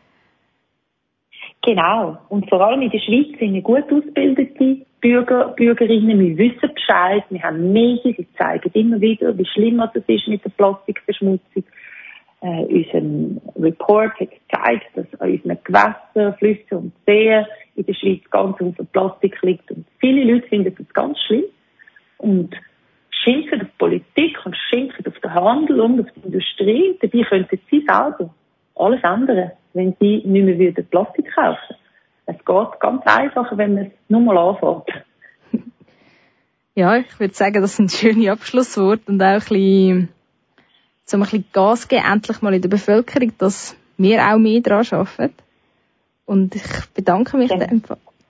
Genau. 1.62 2.18
Und 2.28 2.48
vor 2.48 2.60
allem 2.60 2.82
in 2.82 2.90
der 2.90 3.00
Schweiz 3.00 3.38
sind 3.38 3.52
wir 3.52 3.62
gut 3.62 3.84
ausgebildete 3.92 4.86
Bürger, 5.00 5.48
Bürgerinnen. 5.56 6.18
Wir 6.18 6.38
wissen 6.38 6.70
Bescheid. 6.74 7.24
Wir 7.28 7.42
haben 7.42 7.72
Medien, 7.72 8.14
die 8.16 8.26
zeigen 8.38 8.70
immer 8.72 9.00
wieder, 9.00 9.36
wie 9.36 9.46
schlimm 9.46 9.80
es 9.80 10.02
ist 10.06 10.28
mit 10.28 10.44
der 10.44 10.50
Plastikverschmutzung. 10.50 11.64
Äh, 12.42 12.64
unser 12.64 13.62
Report 13.62 14.12
hat 14.18 14.30
gezeigt, 14.30 14.86
dass 14.94 15.20
an 15.20 15.30
unseren 15.30 15.58
Gewässern, 15.64 16.34
Flüssen 16.38 16.78
und 16.78 16.92
Seen 17.06 17.44
in 17.76 17.86
der 17.86 17.94
Schweiz 17.94 18.22
ganz 18.30 18.56
viel 18.56 18.72
Plastik 18.92 19.40
liegt. 19.42 19.70
Und 19.70 19.86
viele 19.98 20.32
Leute 20.32 20.48
finden 20.48 20.74
das 20.76 20.88
ganz 20.94 21.18
schlimm. 21.26 21.44
Und 22.18 22.54
schimpfen 23.10 23.62
auf 23.62 23.78
Politik 23.78 24.38
und 24.44 24.56
schimpfen 24.68 25.06
auf 25.06 25.18
den 25.18 25.34
Handel 25.34 25.80
und 25.80 26.00
auf 26.00 26.06
die 26.14 26.26
Industrie. 26.26 26.98
Dabei 27.00 27.22
könnten 27.24 27.60
sie 27.70 27.84
selber 27.86 28.34
alles 28.74 29.02
ändern, 29.02 29.52
wenn 29.74 29.94
sie 30.00 30.22
nicht 30.24 30.44
mehr 30.44 30.58
würden 30.58 30.86
Plastik 30.86 31.30
kaufen 31.34 31.76
Es 32.26 32.36
geht 32.36 32.80
ganz 32.80 33.02
einfach, 33.04 33.56
wenn 33.56 33.74
man 33.74 33.86
es 33.86 33.92
nur 34.08 34.20
mal 34.20 34.38
anfängt. 34.38 35.04
Ja, 36.76 36.96
ich 36.96 37.18
würde 37.18 37.34
sagen, 37.34 37.60
das 37.60 37.76
sind 37.76 37.90
schöne 37.90 38.30
Abschlussworte 38.30 39.10
und 39.10 39.20
auch 39.20 39.26
ein 39.26 39.38
bisschen, 39.40 40.08
so 41.10 41.16
ein 41.16 41.22
bisschen 41.22 41.44
Gas 41.52 41.88
geben, 41.88 42.04
endlich 42.04 42.40
mal 42.40 42.54
in 42.54 42.62
der 42.62 42.68
Bevölkerung, 42.68 43.32
dass 43.38 43.74
wir 43.96 44.24
auch 44.26 44.38
mehr 44.38 44.60
daran 44.60 44.86
arbeiten. 44.90 45.34
Und 46.24 46.54
ich 46.54 46.62
bedanke 46.94 47.36
mich 47.36 47.50
ja. 47.50 47.60
in 47.62 47.82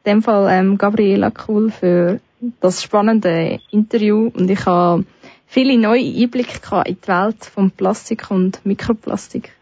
dem 0.07 0.22
Fall 0.22 0.49
ähm, 0.51 0.78
Gabriela 0.78 1.31
Kuhl 1.31 1.70
für 1.70 2.20
das 2.61 2.83
spannende 2.83 3.61
Interview 3.70 4.31
und 4.33 4.51
ich 4.51 4.64
habe 4.64 5.05
viele 5.47 5.76
neue 5.76 6.03
Einblicke 6.03 6.59
in 6.87 6.97
die 7.03 7.09
Welt 7.09 7.45
von 7.45 7.70
Plastik 7.70 8.31
und 8.31 8.64
Mikroplastik. 8.64 9.53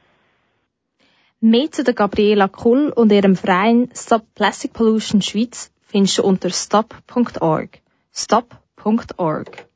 Mehr 1.40 1.70
zu 1.72 1.82
der 1.82 1.94
Gabriela 1.94 2.46
Kuhl 2.46 2.90
und 2.90 3.10
ihrem 3.10 3.34
Verein 3.34 3.90
Stop 3.94 4.22
Plastic 4.36 4.72
Pollution 4.72 5.22
Schweiz 5.22 5.72
findest 5.82 6.18
du 6.18 6.22
unter 6.22 6.50
stop.org. 6.50 7.80
stop.org. 8.12 9.67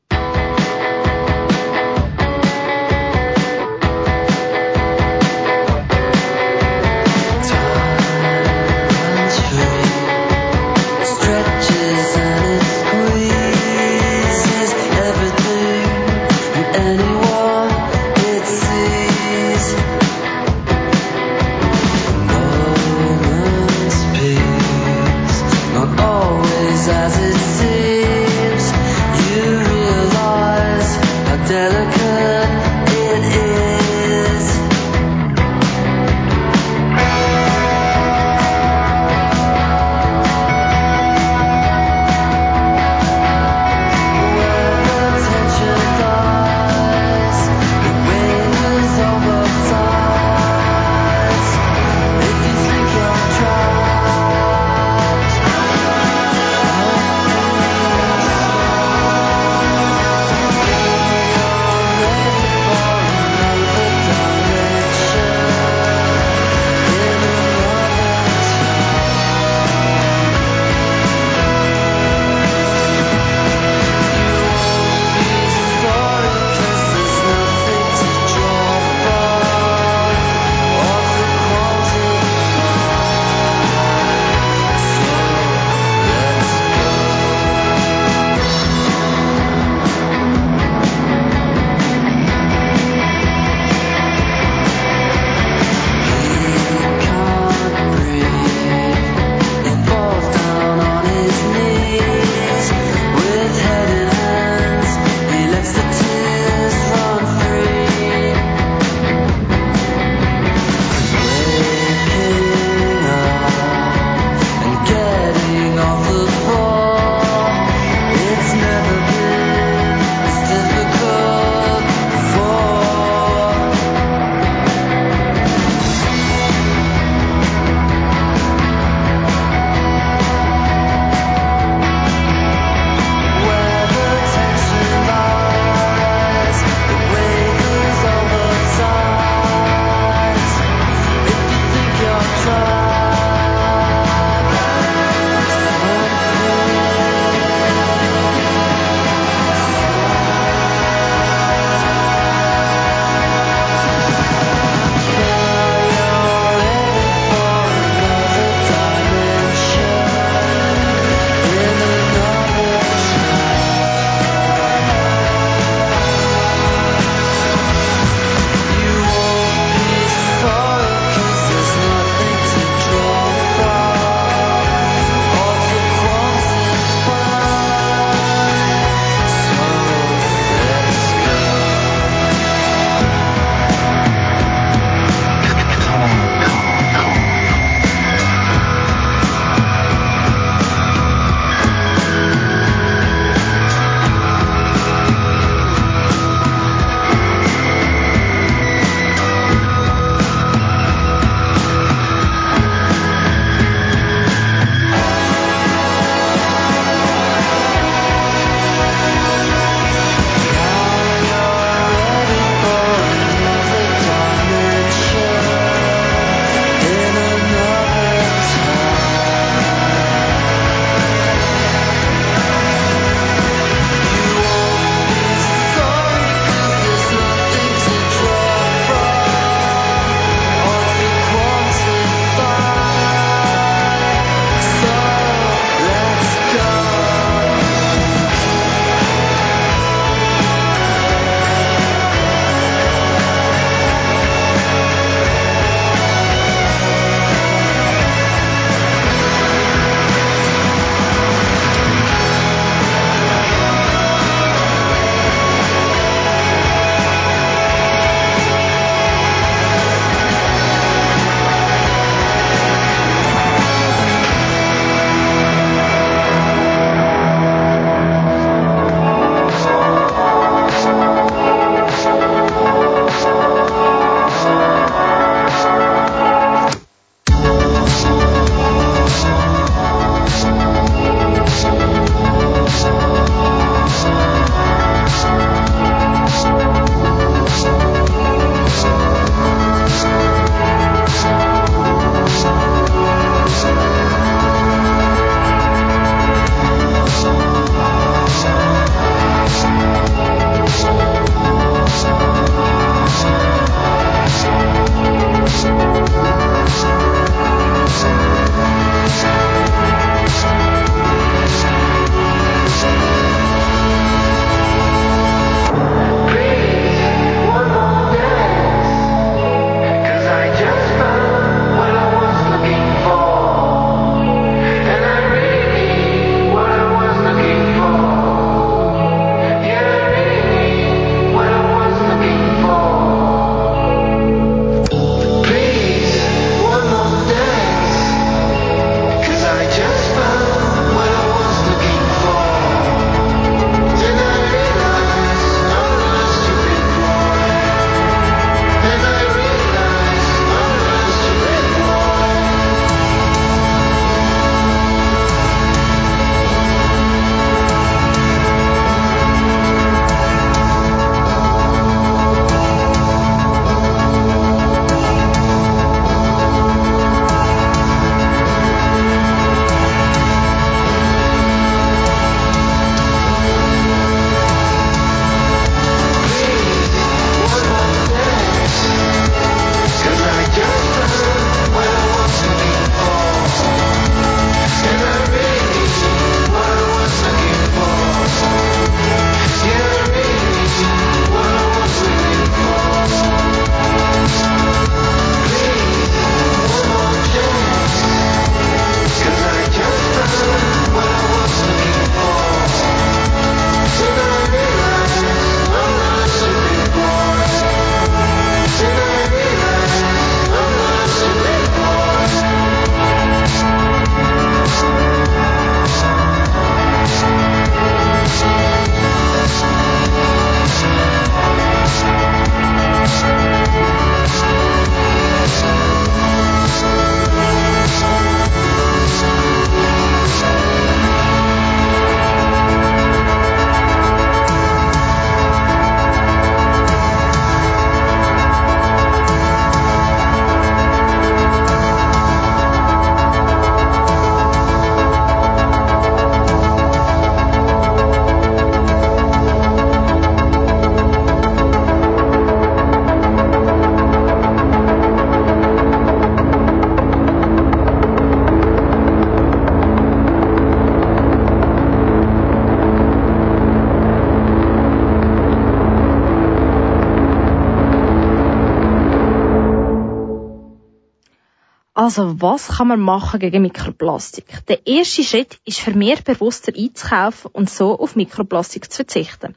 Also, 472.03 472.41
was 472.41 472.67
kann 472.67 472.89
man 472.89 472.99
machen 472.99 473.39
gegen 473.39 473.63
Mikroplastik? 473.63 474.67
Der 474.67 474.89
erste 474.89 475.23
Schritt 475.23 475.61
ist 475.65 475.79
vermehrt 475.79 476.25
bewusster 476.25 476.73
einzukaufen 476.77 477.53
und 477.53 477.71
so 477.71 477.97
auf 477.97 478.17
Mikroplastik 478.17 478.91
zu 478.91 478.97
verzichten. 478.97 479.55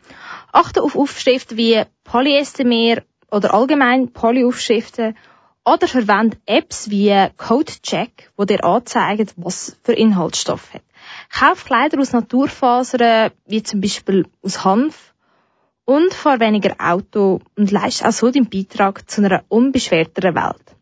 Achte 0.51 0.83
auf 0.83 0.95
Aufschriften 0.95 1.57
wie 1.57 1.81
Polyester 2.03 2.63
oder 3.31 3.51
allgemein 3.51 4.13
Polyaufschriften 4.13 5.17
oder 5.65 5.87
verwende 5.87 6.37
Apps 6.45 6.91
wie 6.91 7.15
CodeCheck, 7.35 8.31
wo 8.37 8.45
dir 8.45 8.63
anzeigen, 8.63 9.27
was 9.37 9.75
für 9.81 9.93
Inhaltsstoff 9.93 10.71
hat. 10.71 10.83
Kauf 11.33 11.65
Kleider 11.65 11.99
aus 11.99 12.13
Naturfasern, 12.13 13.31
wie 13.47 13.63
zum 13.63 13.81
Beispiel 13.81 14.27
aus 14.43 14.63
Hanf 14.63 15.15
und 15.85 16.13
fahr 16.13 16.39
weniger 16.39 16.75
Auto 16.77 17.39
und 17.57 17.71
leist 17.71 18.05
auch 18.05 18.11
so 18.11 18.29
den 18.29 18.47
Beitrag 18.51 19.09
zu 19.09 19.23
einer 19.23 19.43
unbeschwerteren 19.49 20.35
Welt. 20.35 20.74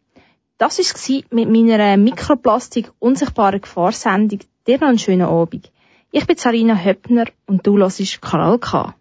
Das 0.64 0.80
war 0.80 1.22
mit 1.32 1.50
meiner 1.50 1.98
Mikroplastik 1.98 2.90
unsichtbaren 3.00 3.60
Gefahrsendung. 3.60 4.40
Dir 4.66 4.80
noch 4.80 4.88
einen 4.88 4.98
schönen 4.98 5.28
Abend. 5.28 5.70
Ich 6.10 6.26
bin 6.26 6.38
Sarina 6.38 6.82
Höppner 6.82 7.26
und 7.48 7.68
du 7.68 7.78
hörst 7.78 8.22
Kanal 8.22 8.60
K. 8.60 8.96